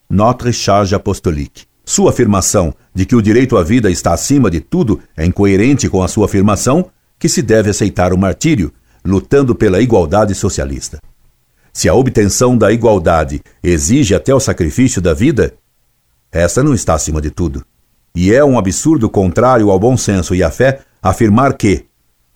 Notre 0.08 0.52
Charge 0.52 0.94
Apostolique. 0.94 1.69
Sua 1.90 2.10
afirmação 2.10 2.72
de 2.94 3.04
que 3.04 3.16
o 3.16 3.20
direito 3.20 3.56
à 3.56 3.64
vida 3.64 3.90
está 3.90 4.12
acima 4.12 4.48
de 4.48 4.60
tudo 4.60 5.00
é 5.16 5.26
incoerente 5.26 5.88
com 5.88 6.04
a 6.04 6.06
sua 6.06 6.26
afirmação 6.26 6.88
que 7.18 7.28
se 7.28 7.42
deve 7.42 7.68
aceitar 7.68 8.12
o 8.12 8.16
martírio, 8.16 8.72
lutando 9.04 9.56
pela 9.56 9.80
igualdade 9.80 10.32
socialista. 10.32 11.00
Se 11.72 11.88
a 11.88 11.94
obtenção 11.94 12.56
da 12.56 12.70
igualdade 12.70 13.42
exige 13.60 14.14
até 14.14 14.32
o 14.32 14.38
sacrifício 14.38 15.02
da 15.02 15.12
vida, 15.12 15.52
esta 16.30 16.62
não 16.62 16.74
está 16.74 16.94
acima 16.94 17.20
de 17.20 17.28
tudo. 17.28 17.64
E 18.14 18.32
é 18.32 18.44
um 18.44 18.56
absurdo 18.56 19.10
contrário 19.10 19.68
ao 19.68 19.78
bom 19.80 19.96
senso 19.96 20.32
e 20.32 20.44
à 20.44 20.50
fé 20.52 20.82
afirmar 21.02 21.54
que 21.54 21.86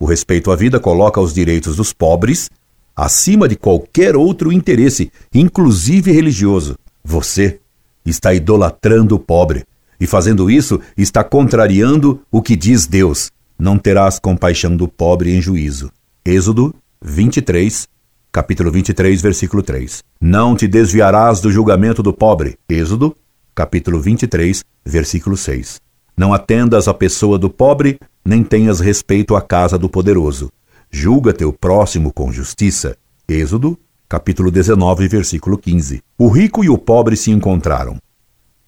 o 0.00 0.04
respeito 0.04 0.50
à 0.50 0.56
vida 0.56 0.80
coloca 0.80 1.20
os 1.20 1.32
direitos 1.32 1.76
dos 1.76 1.92
pobres 1.92 2.50
acima 2.96 3.46
de 3.46 3.54
qualquer 3.54 4.16
outro 4.16 4.50
interesse, 4.50 5.12
inclusive 5.32 6.10
religioso. 6.10 6.74
Você 7.04 7.60
está 8.04 8.34
idolatrando 8.34 9.14
o 9.14 9.18
pobre, 9.18 9.64
e 10.00 10.06
fazendo 10.06 10.50
isso 10.50 10.80
está 10.96 11.24
contrariando 11.24 12.20
o 12.30 12.42
que 12.42 12.56
diz 12.56 12.86
Deus: 12.86 13.30
não 13.58 13.78
terás 13.78 14.18
compaixão 14.18 14.76
do 14.76 14.88
pobre 14.88 15.34
em 15.34 15.40
juízo. 15.40 15.90
Êxodo 16.24 16.74
23, 17.02 17.86
capítulo 18.32 18.70
23, 18.70 19.22
versículo 19.22 19.62
3. 19.62 20.02
Não 20.20 20.56
te 20.56 20.66
desviarás 20.66 21.40
do 21.40 21.52
julgamento 21.52 22.02
do 22.02 22.12
pobre. 22.12 22.58
Êxodo, 22.68 23.14
capítulo 23.54 24.00
23, 24.00 24.64
versículo 24.84 25.36
6. 25.36 25.80
Não 26.16 26.34
atendas 26.34 26.88
à 26.88 26.94
pessoa 26.94 27.38
do 27.38 27.48
pobre, 27.48 27.98
nem 28.24 28.42
tenhas 28.42 28.80
respeito 28.80 29.36
à 29.36 29.42
casa 29.42 29.78
do 29.78 29.88
poderoso. 29.88 30.50
Julga 30.90 31.32
teu 31.32 31.52
próximo 31.52 32.12
com 32.12 32.32
justiça. 32.32 32.96
Êxodo, 33.28 33.78
capítulo 34.14 34.48
19, 34.48 35.08
versículo 35.08 35.58
15. 35.58 36.00
O 36.16 36.28
rico 36.28 36.62
e 36.62 36.68
o 36.68 36.78
pobre 36.78 37.16
se 37.16 37.32
encontraram. 37.32 37.96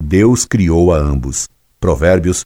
Deus 0.02 0.44
criou 0.44 0.92
a 0.92 0.98
ambos. 0.98 1.46
Provérbios 1.78 2.44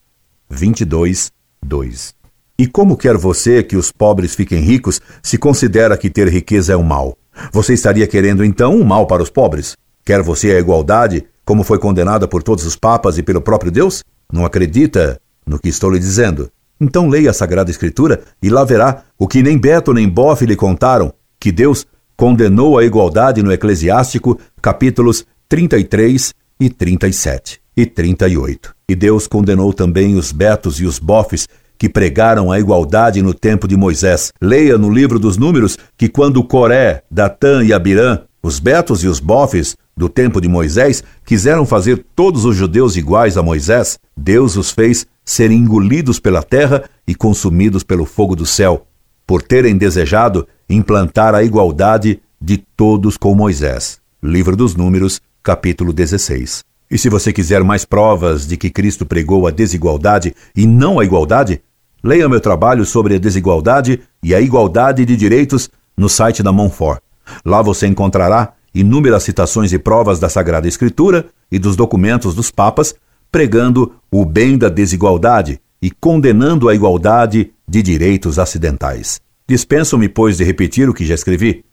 22, 0.51 1.31
2. 1.65 2.15
E 2.59 2.67
como 2.67 2.99
quer 2.99 3.17
você 3.17 3.63
que 3.63 3.75
os 3.75 3.91
pobres 3.91 4.35
fiquem 4.35 4.61
ricos 4.61 5.01
se 5.23 5.39
considera 5.39 5.97
que 5.97 6.11
ter 6.11 6.29
riqueza 6.29 6.75
é 6.75 6.77
um 6.77 6.83
mal? 6.83 7.17
Você 7.51 7.73
estaria 7.73 8.07
querendo 8.07 8.45
então 8.45 8.77
um 8.77 8.85
mal 8.85 9.07
para 9.07 9.23
os 9.23 9.31
pobres? 9.31 9.79
Quer 10.05 10.21
você 10.21 10.51
a 10.51 10.61
igualdade, 10.61 11.25
como 11.43 11.65
foi 11.65 11.79
condenada 11.79 12.29
por 12.29 12.43
todos 12.43 12.67
os 12.67 12.77
papas 12.77 13.17
e 13.17 13.23
pelo 13.23 13.41
próprio 13.41 13.73
Deus? 13.73 14.05
Não 14.31 14.45
acredita 14.45 15.19
no 15.47 15.59
que 15.59 15.71
estou 15.71 15.91
lhe 15.91 15.99
dizendo? 15.99 16.51
Então 16.79 17.09
leia 17.09 17.31
a 17.31 17.35
Sagrada 17.35 17.71
Escritura 17.71 18.21
e 18.43 18.51
lá 18.51 18.63
verá 18.63 19.05
o 19.19 19.27
que 19.27 19.43
nem 19.43 19.57
Beto 19.57 19.95
nem 19.95 20.07
Boff 20.07 20.45
lhe 20.45 20.55
contaram, 20.55 21.15
que 21.41 21.51
Deus 21.51 21.87
condenou 22.21 22.77
a 22.77 22.85
igualdade 22.85 23.43
no 23.43 23.51
Eclesiástico, 23.51 24.39
capítulos 24.61 25.25
33 25.49 26.35
e 26.61 26.69
37 26.69 27.63
e 27.75 27.87
38. 27.87 28.75
E 28.87 28.95
Deus 28.95 29.27
condenou 29.27 29.73
também 29.73 30.15
os 30.17 30.31
betos 30.31 30.79
e 30.81 30.85
os 30.85 30.99
bofes 30.99 31.49
que 31.79 31.89
pregaram 31.89 32.53
a 32.53 32.61
igualdade 32.61 33.23
no 33.23 33.33
tempo 33.33 33.67
de 33.67 33.75
Moisés. 33.75 34.35
Leia 34.39 34.77
no 34.77 34.93
livro 34.93 35.19
dos 35.19 35.39
Números 35.39 35.79
que 35.97 36.11
quando 36.11 36.45
Coré, 36.45 37.05
Datã 37.11 37.65
e 37.65 37.73
Abirã, 37.73 38.19
os 38.43 38.59
betos 38.59 39.03
e 39.03 39.07
os 39.07 39.19
bofes 39.19 39.75
do 39.97 40.07
tempo 40.07 40.43
de 40.43 40.49
Moisés, 40.49 41.03
quiseram 41.25 41.65
fazer 41.65 42.05
todos 42.15 42.45
os 42.45 42.55
judeus 42.55 42.97
iguais 42.97 43.39
a 43.39 43.43
Moisés, 43.43 43.99
Deus 44.15 44.59
os 44.59 44.71
fez 44.71 45.07
serem 45.25 45.57
engolidos 45.57 46.21
pela 46.21 46.43
terra 46.43 46.85
e 47.09 47.15
consumidos 47.15 47.83
pelo 47.83 48.05
fogo 48.05 48.37
do 48.37 48.45
céu, 48.45 48.87
por 49.31 49.43
terem 49.43 49.79
desejado 49.79 50.49
implantar 50.69 51.37
a 51.37 51.45
igualdade 51.45 52.21
de 52.41 52.57
todos 52.57 53.17
com 53.17 53.33
Moisés. 53.33 54.01
Livro 54.21 54.57
dos 54.57 54.75
Números, 54.75 55.21
capítulo 55.41 55.93
16. 55.93 56.65
E 56.91 56.99
se 56.99 57.09
você 57.09 57.33
quiser 57.33 57.63
mais 57.63 57.85
provas 57.85 58.45
de 58.45 58.57
que 58.57 58.69
Cristo 58.69 59.07
pregou 59.07 59.47
a 59.47 59.53
desigualdade 59.53 60.35
e 60.53 60.67
não 60.67 60.99
a 60.99 61.05
igualdade, 61.05 61.63
leia 62.03 62.29
meu 62.29 62.41
trabalho 62.41 62.85
sobre 62.85 63.15
a 63.15 63.19
desigualdade 63.21 64.01
e 64.21 64.35
a 64.35 64.41
igualdade 64.41 65.05
de 65.05 65.17
direitos 65.17 65.71
no 65.97 66.09
site 66.09 66.43
da 66.43 66.51
Monfort. 66.51 67.01
Lá 67.45 67.63
você 67.63 67.87
encontrará 67.87 68.55
inúmeras 68.75 69.23
citações 69.23 69.73
e 69.73 69.79
provas 69.79 70.19
da 70.19 70.29
Sagrada 70.29 70.67
Escritura 70.67 71.27
e 71.53 71.57
dos 71.57 71.77
documentos 71.77 72.35
dos 72.35 72.51
papas 72.51 72.97
pregando 73.31 73.95
o 74.11 74.25
bem 74.25 74.59
da 74.59 74.69
desigualdade 74.69 75.61
e 75.83 75.91
condenando 75.91 76.69
a 76.69 76.75
igualdade 76.75 77.53
de 77.67 77.83
direitos 77.83 78.39
acidentais. 78.39 79.21
Dispenso-me, 79.49 80.09
pois, 80.09 80.37
de 80.37 80.45
repetir 80.45 80.89
o 80.89 80.95
que 80.95 81.05
já 81.05 81.15
escrevi. 81.15 81.65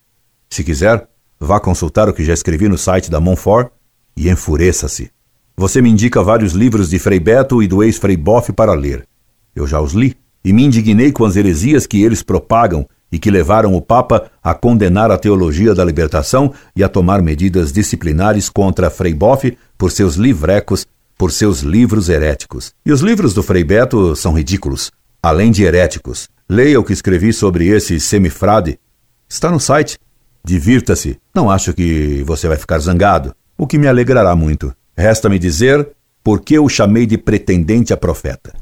Se 0.49 0.63
quiser, 0.63 1.07
vá 1.39 1.59
consultar 1.59 2.07
o 2.09 2.13
que 2.13 2.23
já 2.23 2.33
escrevi 2.33 2.67
no 2.67 2.77
site 2.77 3.11
da 3.11 3.19
Monfort 3.19 3.71
e 4.15 4.29
enfureça-se. 4.29 5.11
Você 5.55 5.81
me 5.81 5.89
indica 5.89 6.23
vários 6.23 6.53
livros 6.53 6.89
de 6.89 6.99
Frei 6.99 7.19
Beto 7.19 7.61
e 7.61 7.67
do 7.67 7.83
ex-Frei 7.83 8.15
Boff 8.15 8.53
para 8.53 8.73
ler. 8.73 9.07
Eu 9.55 9.67
já 9.67 9.81
os 9.81 9.93
li 9.93 10.15
e 10.43 10.53
me 10.53 10.63
indignei 10.63 11.11
com 11.11 11.25
as 11.25 11.35
heresias 11.35 11.85
que 11.85 12.03
eles 12.03 12.23
propagam 12.23 12.87
e 13.11 13.17
que 13.17 13.31
levaram 13.31 13.73
o 13.73 13.81
Papa 13.81 14.29
a 14.43 14.53
condenar 14.53 15.11
a 15.11 15.17
teologia 15.17 15.73
da 15.73 15.83
libertação 15.83 16.53
e 16.75 16.83
a 16.83 16.89
tomar 16.89 17.21
medidas 17.21 17.71
disciplinares 17.71 18.49
contra 18.49 18.89
Frei 18.89 19.13
Boff 19.13 19.57
por 19.77 19.91
seus 19.91 20.15
livrecos, 20.15 20.85
por 21.17 21.31
seus 21.31 21.61
livros 21.61 22.09
heréticos. 22.09 22.73
E 22.85 22.91
os 22.91 23.01
livros 23.01 23.33
do 23.33 23.41
Frei 23.41 23.63
Beto 23.63 24.15
são 24.15 24.33
ridículos, 24.33 24.91
além 25.21 25.51
de 25.51 25.63
heréticos. 25.63 26.29
Leia 26.47 26.79
o 26.79 26.83
que 26.83 26.93
escrevi 26.93 27.33
sobre 27.33 27.67
esse 27.67 27.99
semifrade. 27.99 28.79
Está 29.27 29.49
no 29.49 29.59
site. 29.59 29.97
Divirta-se. 30.45 31.17
Não 31.33 31.49
acho 31.49 31.73
que 31.73 32.23
você 32.25 32.47
vai 32.47 32.57
ficar 32.57 32.79
zangado. 32.79 33.35
o 33.57 33.65
que 33.65 33.79
me 33.79 33.87
alegrará 33.87 34.35
muito. 34.35 34.71
Resta-me 34.95 35.39
dizer 35.39 35.89
por 36.23 36.41
que 36.41 36.59
o 36.59 36.69
chamei 36.69 37.05
de 37.05 37.17
pretendente 37.17 37.91
a 37.91 37.97
profeta. 37.97 38.53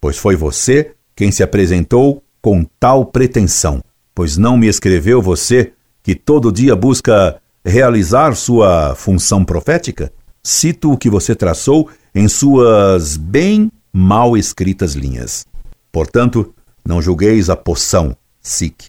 Pois 0.00 0.18
foi 0.18 0.34
você 0.34 0.92
quem 1.14 1.30
se 1.30 1.42
apresentou 1.42 2.22
com 2.42 2.64
tal 2.80 3.04
pretensão, 3.04 3.82
pois 4.14 4.36
não 4.36 4.56
me 4.56 4.66
escreveu 4.66 5.20
você 5.20 5.72
que 6.02 6.14
todo 6.14 6.50
dia 6.50 6.74
busca 6.74 7.40
realizar 7.64 8.34
sua 8.34 8.94
função 8.94 9.44
profética? 9.44 10.10
Cito 10.42 10.90
o 10.90 10.96
que 10.96 11.10
você 11.10 11.34
traçou 11.34 11.88
em 12.14 12.28
suas 12.28 13.16
bem 13.16 13.70
mal 13.92 14.36
escritas 14.36 14.94
linhas. 14.94 15.46
Portanto, 15.92 16.54
não 16.86 17.00
julgueis 17.00 17.50
a 17.50 17.56
poção, 17.56 18.16
sic, 18.40 18.86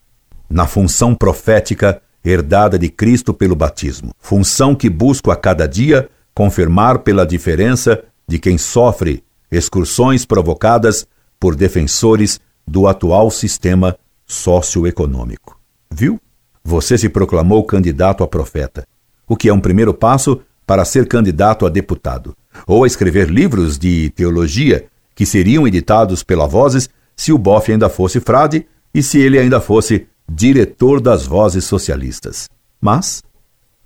na 0.49 0.67
função 0.67 1.15
profética 1.15 2.01
herdada 2.23 2.77
de 2.77 2.89
Cristo 2.89 3.33
pelo 3.33 3.55
batismo, 3.55 4.11
função 4.19 4.75
que 4.75 4.89
busco 4.89 5.31
a 5.31 5.35
cada 5.35 5.67
dia 5.67 6.09
confirmar 6.33 6.99
pela 6.99 7.25
diferença 7.25 8.03
de 8.27 8.39
quem 8.39 8.57
sofre 8.57 9.23
excursões 9.51 10.25
provocadas 10.25 11.05
por 11.39 11.55
defensores 11.55 12.39
do 12.65 12.87
atual 12.87 13.29
sistema 13.29 13.97
socioeconômico. 14.25 15.59
Viu? 15.91 16.19
Você 16.63 16.97
se 16.97 17.09
proclamou 17.09 17.63
candidato 17.65 18.23
a 18.23 18.27
profeta, 18.27 18.87
o 19.27 19.35
que 19.35 19.49
é 19.49 19.53
um 19.53 19.59
primeiro 19.59 19.93
passo 19.93 20.41
para 20.65 20.85
ser 20.85 21.07
candidato 21.07 21.65
a 21.65 21.69
deputado, 21.69 22.35
ou 22.65 22.83
a 22.83 22.87
escrever 22.87 23.29
livros 23.29 23.77
de 23.77 24.09
teologia 24.11 24.85
que 25.15 25.25
seriam 25.25 25.67
editados 25.67 26.23
pela 26.23 26.47
Vozes 26.47 26.89
se 27.15 27.31
o 27.31 27.37
Boff 27.37 27.71
ainda 27.71 27.89
fosse 27.89 28.19
frade 28.19 28.65
e 28.93 29.03
se 29.03 29.19
ele 29.19 29.37
ainda 29.37 29.59
fosse 29.59 30.07
diretor 30.29 30.99
das 31.01 31.25
Vozes 31.25 31.65
Socialistas. 31.65 32.49
Mas 32.79 33.21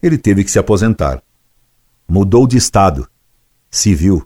ele 0.02 0.18
teve 0.18 0.44
que 0.44 0.52
se 0.52 0.60
aposentar. 0.60 1.22
Mudou 2.08 2.48
de 2.48 2.58
estado. 2.58 3.08
Civil. 3.70 4.26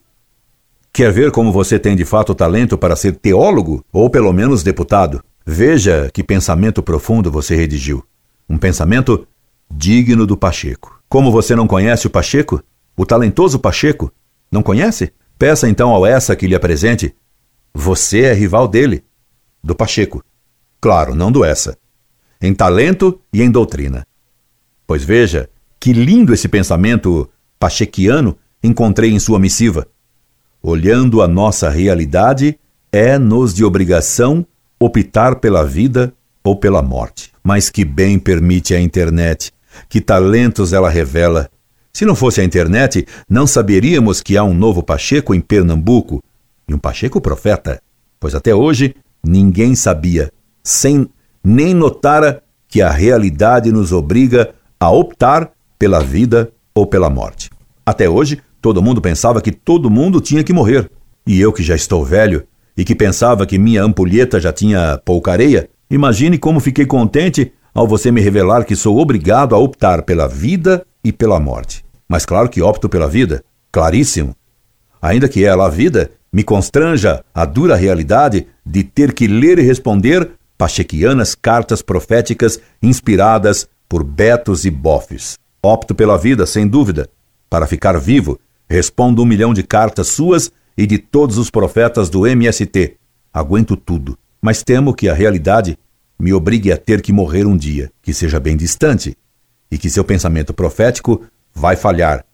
Quer 0.91 1.11
ver 1.11 1.31
como 1.31 1.51
você 1.51 1.79
tem 1.79 1.95
de 1.95 2.03
fato 2.03 2.35
talento 2.35 2.77
para 2.77 2.95
ser 2.95 3.15
teólogo 3.15 3.83
ou 3.91 4.09
pelo 4.09 4.33
menos 4.33 4.63
deputado? 4.63 5.23
Veja 5.45 6.09
que 6.13 6.23
pensamento 6.23 6.83
profundo 6.83 7.31
você 7.31 7.55
redigiu. 7.55 8.03
Um 8.49 8.57
pensamento 8.57 9.27
digno 9.71 10.27
do 10.27 10.35
Pacheco. 10.35 10.98
Como 11.09 11.31
você 11.31 11.55
não 11.55 11.65
conhece 11.65 12.05
o 12.05 12.09
Pacheco? 12.09 12.63
O 12.95 13.03
talentoso 13.03 13.57
Pacheco? 13.57 14.13
Não 14.51 14.61
conhece? 14.61 15.11
Peça 15.39 15.67
então 15.67 15.89
ao 15.89 16.05
essa 16.05 16.35
que 16.35 16.45
lhe 16.45 16.53
apresente. 16.53 17.15
Você 17.73 18.25
é 18.25 18.33
rival 18.33 18.67
dele, 18.67 19.03
do 19.63 19.73
Pacheco. 19.73 20.23
Claro, 20.79 21.15
não 21.15 21.31
do 21.31 21.43
essa. 21.43 21.75
Em 22.39 22.53
talento 22.53 23.19
e 23.33 23.41
em 23.41 23.49
doutrina. 23.49 24.05
Pois 24.85 25.03
veja, 25.03 25.49
que 25.79 25.93
lindo 25.93 26.31
esse 26.31 26.47
pensamento 26.47 27.27
pachequiano 27.57 28.37
encontrei 28.63 29.11
em 29.11 29.17
sua 29.17 29.39
missiva. 29.39 29.87
Olhando 30.61 31.23
a 31.23 31.27
nossa 31.27 31.71
realidade, 31.71 32.59
é-nos 32.91 33.51
de 33.51 33.65
obrigação 33.65 34.45
optar 34.79 35.37
pela 35.37 35.65
vida 35.65 36.13
ou 36.43 36.55
pela 36.55 36.83
morte. 36.83 37.31
Mas 37.43 37.67
que 37.67 37.83
bem 37.83 38.19
permite 38.19 38.75
a 38.75 38.79
internet, 38.79 39.51
que 39.87 40.01
talentos 40.01 40.73
ela 40.73 40.89
revela. 40.89 41.49
Se 41.93 42.05
não 42.05 42.15
fosse 42.15 42.41
a 42.41 42.43
internet, 42.43 43.05
não 43.29 43.47
saberíamos 43.47 44.21
que 44.21 44.37
há 44.37 44.43
um 44.43 44.53
novo 44.53 44.83
Pacheco 44.83 45.33
em 45.33 45.41
Pernambuco, 45.41 46.23
e 46.67 46.73
um 46.73 46.77
Pacheco 46.77 47.19
profeta, 47.19 47.81
pois 48.19 48.35
até 48.35 48.53
hoje 48.53 48.95
ninguém 49.23 49.75
sabia, 49.75 50.31
sem 50.63 51.07
nem 51.43 51.73
notara 51.73 52.43
que 52.67 52.81
a 52.81 52.91
realidade 52.91 53.71
nos 53.71 53.91
obriga 53.91 54.53
a 54.79 54.91
optar 54.91 55.51
pela 55.77 55.99
vida 55.99 56.51
ou 56.75 56.85
pela 56.85 57.09
morte. 57.09 57.49
Até 57.85 58.07
hoje, 58.07 58.39
todo 58.61 58.81
mundo 58.81 59.01
pensava 59.01 59.41
que 59.41 59.51
todo 59.51 59.89
mundo 59.89 60.21
tinha 60.21 60.43
que 60.43 60.53
morrer. 60.53 60.89
E 61.25 61.39
eu 61.39 61.51
que 61.51 61.63
já 61.63 61.75
estou 61.75 62.05
velho 62.05 62.45
e 62.77 62.85
que 62.85 62.95
pensava 62.95 63.45
que 63.45 63.57
minha 63.57 63.83
ampulheta 63.83 64.39
já 64.39 64.53
tinha 64.53 65.01
pouca 65.03 65.31
areia, 65.31 65.69
Imagine 65.89 66.37
como 66.37 66.59
fiquei 66.59 66.85
contente 66.85 67.51
ao 67.73 67.87
você 67.87 68.11
me 68.11 68.21
revelar 68.21 68.63
que 68.65 68.75
sou 68.75 68.97
obrigado 68.99 69.55
a 69.55 69.57
optar 69.57 70.03
pela 70.03 70.27
vida 70.27 70.85
e 71.03 71.11
pela 71.11 71.39
morte. 71.39 71.83
Mas 72.07 72.25
claro 72.25 72.49
que 72.49 72.61
opto 72.61 72.89
pela 72.89 73.07
vida, 73.07 73.43
claríssimo. 73.71 74.35
Ainda 75.01 75.29
que 75.29 75.43
ela, 75.45 75.65
a 75.65 75.69
vida, 75.69 76.11
me 76.31 76.43
constranja 76.43 77.23
a 77.33 77.45
dura 77.45 77.75
realidade 77.75 78.47
de 78.65 78.83
ter 78.83 79.13
que 79.13 79.27
ler 79.27 79.59
e 79.59 79.61
responder 79.61 80.29
pachequianas 80.57 81.35
cartas 81.35 81.81
proféticas 81.81 82.59
inspiradas 82.81 83.67
por 83.87 84.03
betos 84.03 84.65
e 84.65 84.69
bofes. 84.69 85.37
Opto 85.61 85.95
pela 85.95 86.17
vida, 86.17 86.45
sem 86.45 86.67
dúvida. 86.67 87.07
Para 87.49 87.67
ficar 87.67 87.99
vivo, 87.99 88.39
respondo 88.69 89.21
um 89.21 89.25
milhão 89.25 89.53
de 89.53 89.63
cartas 89.63 90.07
suas 90.07 90.51
e 90.77 90.85
de 90.85 90.97
todos 90.97 91.37
os 91.37 91.49
profetas 91.49 92.09
do 92.09 92.27
MST. 92.27 92.95
Aguento 93.33 93.75
tudo 93.75 94.17
mas 94.41 94.63
temo 94.63 94.93
que 94.93 95.09
a 95.09 95.13
realidade 95.13 95.77
me 96.19 96.33
obrigue 96.33 96.71
a 96.71 96.77
ter 96.77 97.01
que 97.01 97.13
morrer 97.13 97.45
um 97.45 97.55
dia, 97.55 97.91
que 98.01 98.13
seja 98.13 98.39
bem 98.39 98.57
distante, 98.57 99.17
e 99.71 99.77
que 99.77 99.89
seu 99.89 100.03
pensamento 100.03 100.53
profético 100.53 101.23
vai 101.53 101.75
falhar, 101.75 102.25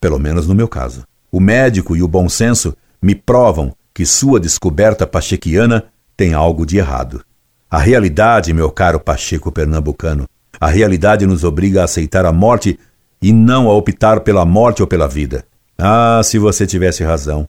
pelo 0.00 0.18
menos 0.18 0.46
no 0.46 0.54
meu 0.54 0.68
caso. 0.68 1.04
O 1.30 1.40
médico 1.40 1.96
e 1.96 2.02
o 2.02 2.08
bom 2.08 2.28
senso 2.28 2.76
me 3.00 3.14
provam 3.14 3.74
que 3.92 4.06
sua 4.06 4.38
descoberta 4.38 5.06
pachequiana 5.06 5.84
tem 6.16 6.34
algo 6.34 6.64
de 6.64 6.78
errado. 6.78 7.24
A 7.70 7.78
realidade, 7.78 8.52
meu 8.52 8.70
caro 8.70 9.00
Pacheco 9.00 9.50
pernambucano, 9.50 10.28
a 10.60 10.68
realidade 10.68 11.26
nos 11.26 11.42
obriga 11.42 11.80
a 11.80 11.84
aceitar 11.84 12.26
a 12.26 12.32
morte 12.32 12.78
e 13.20 13.32
não 13.32 13.68
a 13.68 13.74
optar 13.74 14.20
pela 14.20 14.44
morte 14.44 14.82
ou 14.82 14.86
pela 14.86 15.08
vida. 15.08 15.44
Ah, 15.78 16.20
se 16.22 16.38
você 16.38 16.66
tivesse 16.66 17.02
razão. 17.02 17.48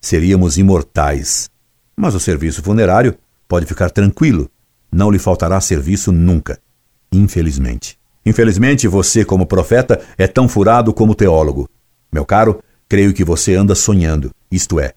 Seríamos 0.00 0.58
imortais, 0.58 1.48
mas 1.96 2.14
o 2.14 2.20
serviço 2.20 2.62
funerário 2.62 3.16
pode 3.46 3.66
ficar 3.66 3.90
tranquilo, 3.90 4.50
não 4.90 5.10
lhe 5.10 5.18
faltará 5.18 5.60
serviço 5.60 6.12
nunca. 6.12 6.58
Infelizmente. 7.12 7.98
Infelizmente, 8.24 8.86
você, 8.86 9.24
como 9.24 9.46
profeta, 9.46 10.00
é 10.18 10.26
tão 10.26 10.48
furado 10.48 10.92
como 10.92 11.14
teólogo. 11.14 11.68
Meu 12.12 12.24
caro, 12.24 12.62
creio 12.88 13.14
que 13.14 13.24
você 13.24 13.54
anda 13.54 13.74
sonhando, 13.74 14.30
isto 14.50 14.78
é, 14.78 14.92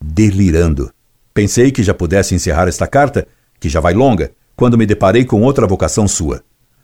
delirando. 0.00 0.92
Pensei 1.34 1.70
que 1.70 1.82
já 1.82 1.94
pudesse 1.94 2.34
encerrar 2.34 2.68
esta 2.68 2.86
carta, 2.86 3.26
que 3.58 3.68
já 3.68 3.80
vai 3.80 3.94
longa, 3.94 4.30
quando 4.54 4.78
me 4.78 4.86
deparei 4.86 5.24
com 5.24 5.42
outra 5.42 5.66
vocação 5.66 6.06
sua. 6.06 6.42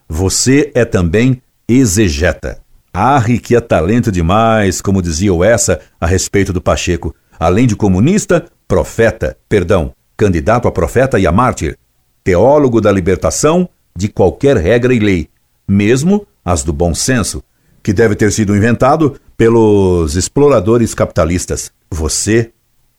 Você 0.09 0.71
é 0.75 0.85
também 0.85 1.43
exegeta. 1.69 2.61
Arre 2.93 3.39
que 3.39 3.57
é 3.57 3.61
talento 3.61 4.13
demais, 4.13 4.81
como 4.81 5.03
dizia 5.03 5.35
o 5.35 5.43
essa 5.43 5.81
a 6.01 6.07
respeito 6.07 6.53
do 6.53 6.61
Pacheco. 6.61 7.15
Além 7.39 7.67
de 7.67 7.75
comunista, 7.75 8.47
profeta, 8.69 9.37
perdão, 9.49 9.93
candidato 10.17 10.69
a 10.69 10.73
profeta 10.73 11.19
e 11.19 11.27
a 11.27 11.33
mártir, 11.33 11.77
teólogo 12.25 12.81
da 12.81 12.91
libertação 12.91 13.69
de 13.95 14.09
qualquer 14.09 14.57
regra 14.57 14.95
e 14.95 14.99
lei, 14.99 15.29
mesmo 15.69 16.27
as 16.43 16.65
do 16.65 16.73
bom 16.73 16.95
senso, 16.95 17.43
que 17.83 17.93
deve 17.93 18.15
ter 18.15 18.33
sido 18.33 18.57
inventado 18.57 19.21
pelos 19.37 20.17
exploradores 20.17 20.95
capitalistas. 20.95 21.71
Você 21.91 22.51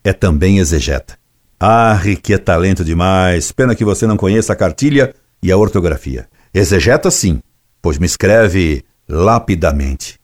é 0.04 0.14
também 0.14 0.60
exegeta. 0.60 1.18
Ah, 1.60 2.00
que 2.22 2.34
é 2.34 2.38
talento 2.38 2.86
demais! 2.86 3.52
Pena 3.52 3.76
que 3.76 3.84
você 3.84 4.06
não 4.06 4.16
conheça 4.16 4.54
a 4.54 4.56
cartilha 4.56 5.14
e 5.42 5.52
a 5.52 5.58
ortografia. 5.58 6.28
Exegeta 6.54 7.10
sim, 7.10 7.42
pois 7.82 7.98
me 7.98 8.06
escreve 8.06 8.84
lapidamente. 9.10 10.20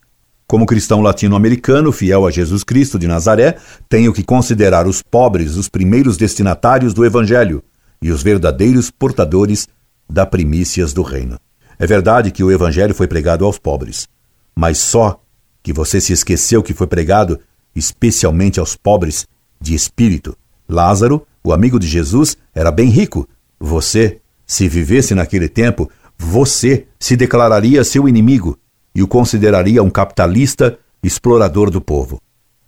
Como 0.45 0.65
cristão 0.65 1.01
latino-americano, 1.01 1.91
fiel 1.91 2.27
a 2.27 2.31
Jesus 2.31 2.63
Cristo 2.63 2.99
de 2.99 3.07
Nazaré, 3.07 3.55
tenho 3.87 4.11
que 4.13 4.23
considerar 4.23 4.85
os 4.85 5.01
pobres 5.01 5.55
os 5.55 5.69
primeiros 5.69 6.17
destinatários 6.17 6.93
do 6.93 7.05
Evangelho 7.05 7.63
e 8.01 8.11
os 8.11 8.23
verdadeiros 8.23 8.89
portadores 8.89 9.67
da 10.09 10.25
primícias 10.25 10.93
do 10.93 11.03
reino. 11.03 11.39
É 11.77 11.85
verdade 11.85 12.31
que 12.31 12.43
o 12.43 12.51
Evangelho 12.51 12.93
foi 12.93 13.07
pregado 13.07 13.45
aos 13.45 13.57
pobres, 13.57 14.07
mas 14.55 14.77
só 14.77 15.21
que 15.63 15.71
você 15.71 16.01
se 16.01 16.13
esqueceu 16.13 16.61
que 16.61 16.73
foi 16.73 16.87
pregado 16.87 17.39
especialmente 17.75 18.59
aos 18.59 18.75
pobres 18.75 19.27
de 19.59 19.73
espírito. 19.73 20.35
Lázaro, 20.67 21.25
o 21.43 21.53
amigo 21.53 21.79
de 21.79 21.87
Jesus, 21.87 22.37
era 22.53 22.71
bem 22.71 22.89
rico. 22.89 23.27
Você, 23.59 24.19
se 24.45 24.67
vivesse 24.67 25.15
naquele 25.15 25.47
tempo, 25.47 25.89
você 26.17 26.87
se 26.99 27.15
declararia 27.15 27.83
seu 27.83 28.07
inimigo 28.07 28.57
e 28.93 29.01
o 29.01 29.07
consideraria 29.07 29.81
um 29.81 29.89
capitalista 29.89 30.77
explorador 31.03 31.69
do 31.69 31.81
povo. 31.81 32.21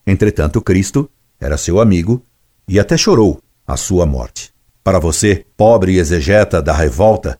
Entretanto, 0.05 0.61
Cristo 0.61 1.09
era 1.39 1.57
seu 1.57 1.79
amigo 1.79 2.21
e 2.67 2.79
até 2.79 2.97
chorou 2.97 3.39
a 3.67 3.77
sua 3.77 4.05
morte. 4.05 4.52
Para 4.83 4.99
você, 4.99 5.45
pobre 5.55 5.97
exegeta 5.97 6.61
da 6.61 6.73
revolta, 6.73 7.39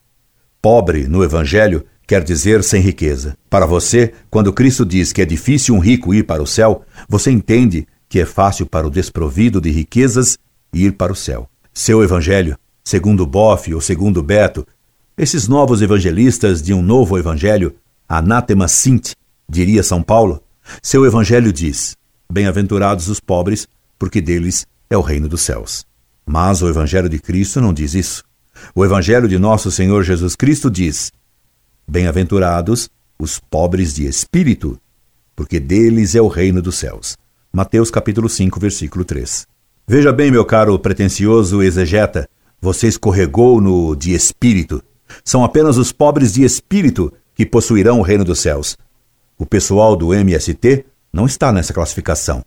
pobre 0.61 1.07
no 1.07 1.23
Evangelho 1.23 1.85
quer 2.07 2.23
dizer 2.23 2.63
sem 2.63 2.81
riqueza. 2.81 3.37
Para 3.49 3.65
você, 3.65 4.13
quando 4.29 4.53
Cristo 4.53 4.85
diz 4.85 5.11
que 5.11 5.21
é 5.21 5.25
difícil 5.25 5.75
um 5.75 5.79
rico 5.79 6.13
ir 6.13 6.23
para 6.23 6.43
o 6.43 6.47
céu, 6.47 6.83
você 7.07 7.31
entende 7.31 7.87
que 8.07 8.19
é 8.19 8.25
fácil 8.25 8.65
para 8.65 8.87
o 8.87 8.89
desprovido 8.89 9.59
de 9.59 9.71
riquezas 9.71 10.37
ir 10.73 10.93
para 10.93 11.11
o 11.11 11.15
céu. 11.15 11.49
Seu 11.73 12.03
Evangelho, 12.03 12.57
segundo 12.83 13.25
Boff 13.25 13.73
ou 13.73 13.81
segundo 13.81 14.21
Beto, 14.21 14.65
esses 15.17 15.47
novos 15.47 15.81
evangelistas 15.81 16.61
de 16.61 16.73
um 16.73 16.81
novo 16.81 17.17
Evangelho, 17.17 17.75
Anátema 18.07 18.67
sint, 18.67 19.13
diria 19.49 19.83
São 19.83 20.01
Paulo, 20.01 20.41
Seu 20.81 21.05
evangelho 21.05 21.51
diz: 21.51 21.95
Bem-aventurados 22.31 23.07
os 23.07 23.19
pobres, 23.19 23.67
porque 23.97 24.21
deles 24.21 24.65
é 24.89 24.97
o 24.97 25.01
reino 25.01 25.27
dos 25.27 25.41
céus. 25.41 25.85
Mas 26.25 26.61
o 26.61 26.69
evangelho 26.69 27.09
de 27.09 27.19
Cristo 27.19 27.59
não 27.59 27.73
diz 27.73 27.93
isso. 27.93 28.23
O 28.73 28.85
evangelho 28.85 29.27
de 29.27 29.37
nosso 29.37 29.69
Senhor 29.69 30.03
Jesus 30.03 30.35
Cristo 30.35 30.69
diz: 30.69 31.11
Bem-aventurados 31.87 32.89
os 33.19 33.39
pobres 33.39 33.93
de 33.93 34.05
espírito, 34.05 34.79
porque 35.35 35.59
deles 35.59 36.15
é 36.15 36.21
o 36.21 36.27
reino 36.27 36.61
dos 36.61 36.75
céus. 36.75 37.17
Mateus 37.51 37.91
capítulo 37.91 38.29
5, 38.29 38.59
versículo 38.59 39.05
3. 39.05 39.45
Veja 39.87 40.11
bem, 40.11 40.31
meu 40.31 40.45
caro 40.45 40.79
pretensioso 40.79 41.61
exegeta, 41.61 42.27
você 42.61 42.87
escorregou 42.87 43.59
no 43.59 43.95
de 43.95 44.13
espírito. 44.13 44.81
São 45.23 45.43
apenas 45.43 45.77
os 45.77 45.91
pobres 45.91 46.33
de 46.33 46.43
espírito 46.43 47.11
que 47.35 47.45
possuirão 47.45 47.99
o 47.99 48.03
reino 48.03 48.23
dos 48.23 48.39
céus. 48.39 48.77
O 49.37 49.45
pessoal 49.45 49.95
do 49.95 50.13
MST 50.13 50.85
não 51.11 51.25
está 51.25 51.51
nessa 51.51 51.73
classificação. 51.73 52.43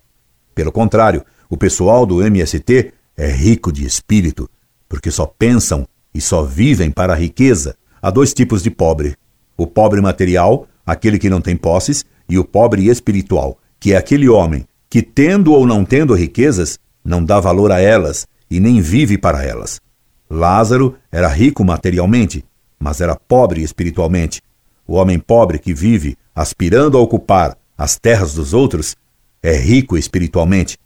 Pelo 0.55 0.71
contrário, 0.71 1.23
o 1.49 1.55
pessoal 1.55 2.05
do 2.05 2.21
MST 2.23 2.91
é 3.17 3.29
rico 3.29 3.71
de 3.71 3.85
espírito, 3.85 4.47
porque 4.87 5.09
só 5.09 5.25
pensam 5.25 5.87
e 6.13 6.21
só 6.21 6.43
vivem 6.43 6.91
para 6.91 7.13
a 7.13 7.15
riqueza. 7.15 7.75
Há 8.01 8.11
dois 8.11 8.33
tipos 8.33 8.61
de 8.61 8.69
pobre: 8.69 9.15
o 9.57 9.65
pobre 9.65 9.99
material, 9.99 10.67
aquele 10.85 11.17
que 11.17 11.29
não 11.29 11.41
tem 11.41 11.57
posses, 11.57 12.05
e 12.29 12.37
o 12.37 12.45
pobre 12.45 12.87
espiritual, 12.87 13.57
que 13.79 13.93
é 13.93 13.97
aquele 13.97 14.29
homem 14.29 14.67
que, 14.89 15.01
tendo 15.01 15.51
ou 15.53 15.65
não 15.65 15.83
tendo 15.83 16.13
riquezas, 16.13 16.79
não 17.03 17.23
dá 17.23 17.39
valor 17.39 17.71
a 17.71 17.79
elas 17.79 18.27
e 18.49 18.59
nem 18.59 18.79
vive 18.79 19.17
para 19.17 19.43
elas. 19.43 19.81
Lázaro 20.29 20.95
era 21.11 21.27
rico 21.27 21.63
materialmente, 21.63 22.43
mas 22.79 23.01
era 23.01 23.15
pobre 23.15 23.61
espiritualmente. 23.61 24.41
O 24.85 24.95
homem 24.95 25.19
pobre 25.19 25.59
que 25.59 25.73
vive 25.73 26.17
aspirando 26.35 26.97
a 26.97 27.01
ocupar 27.01 27.57
as 27.77 27.97
terras 27.97 28.33
dos 28.33 28.53
outros 28.53 28.95
é 29.41 29.55
rico 29.55 29.97
espiritualmente, 29.97 30.77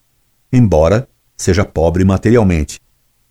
embora 0.51 1.07
seja 1.41 1.65
pobre 1.65 2.03
materialmente. 2.03 2.79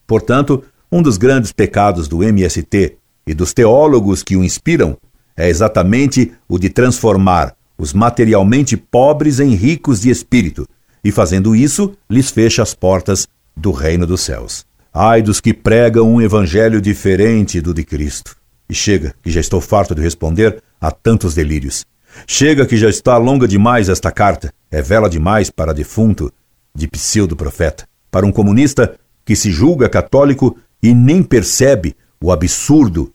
Portanto, 0.07 0.65
um 0.91 1.01
dos 1.01 1.17
grandes 1.17 1.53
pecados 1.53 2.09
do 2.09 2.23
MST 2.23 2.97
e 3.27 3.35
dos 3.35 3.53
teólogos 3.53 4.23
que 4.23 4.37
o 4.37 4.43
inspiram 4.43 4.99
é 5.37 5.49
exatamente 5.49 6.33
o 6.49 6.59
de 6.59 6.69
transformar 6.69 7.55
os 7.79 7.93
materialmente 7.93 8.77
pobres 8.77 9.41
em 9.41 9.55
ricos 9.55 10.01
de 10.01 10.11
espírito, 10.11 10.69
e 11.03 11.11
fazendo 11.11 11.57
isso, 11.57 11.95
lhes 12.11 12.31
fecha 12.31 12.63
as 12.63 12.75
portas 12.75 13.27
do 13.57 13.71
reino 13.71 14.07
dos 14.07 14.21
céus. 14.21 14.67
Ai 14.93 15.23
dos 15.23 15.41
que 15.41 15.55
pregam 15.55 16.13
um 16.13 16.21
evangelho 16.21 16.81
diferente 16.81 17.61
do 17.61 17.73
de 17.73 17.85
Cristo. 17.85 18.37
E 18.69 18.75
chega, 18.75 19.15
que 19.23 19.31
já 19.31 19.41
estou 19.41 19.61
farto 19.61 19.95
de 19.95 20.03
responder 20.03 20.63
a 20.81 20.91
tantos 20.91 21.33
delírios. 21.35 21.87
Chega 22.27 22.67
que 22.67 22.77
já 22.77 22.91
está 22.91 23.17
longa 23.17 23.49
demais 23.49 23.89
esta 23.89 24.11
carta, 24.11 24.53
é 24.71 24.83
vela 24.83 25.09
demais 25.09 25.49
para 25.49 25.73
defunto 25.73 26.31
de 26.75 26.87
pseudo-profeta, 26.87 27.89
para 28.11 28.27
um 28.27 28.33
comunista 28.33 28.99
que 29.25 29.37
se 29.37 29.51
julga 29.51 29.89
católico 29.89 30.57
e 30.83 30.95
nem 30.95 31.23
percebe 31.23 31.97
o 32.23 32.33
absurdo 32.33 33.13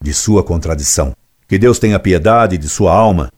de 0.00 0.14
sua 0.14 0.42
contradição. 0.42 1.14
Que 1.46 1.58
Deus 1.58 1.78
tenha 1.78 1.98
piedade 1.98 2.58
de 2.58 2.68
sua 2.68 2.92
alma 2.92 3.30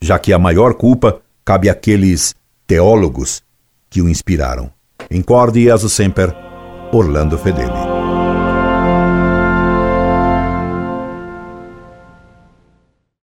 já 0.00 0.18
que 0.18 0.32
a 0.32 0.38
maior 0.38 0.74
culpa 0.74 1.20
cabe 1.44 1.68
àqueles 1.68 2.34
teólogos 2.66 3.42
que 3.90 4.00
o 4.02 4.08
inspiraram. 4.08 4.70
Incorde 5.10 5.60
e 5.60 5.70
aso 5.70 5.88
semper, 5.88 6.34
Orlando 6.92 7.38
Fedeli. 7.38 7.87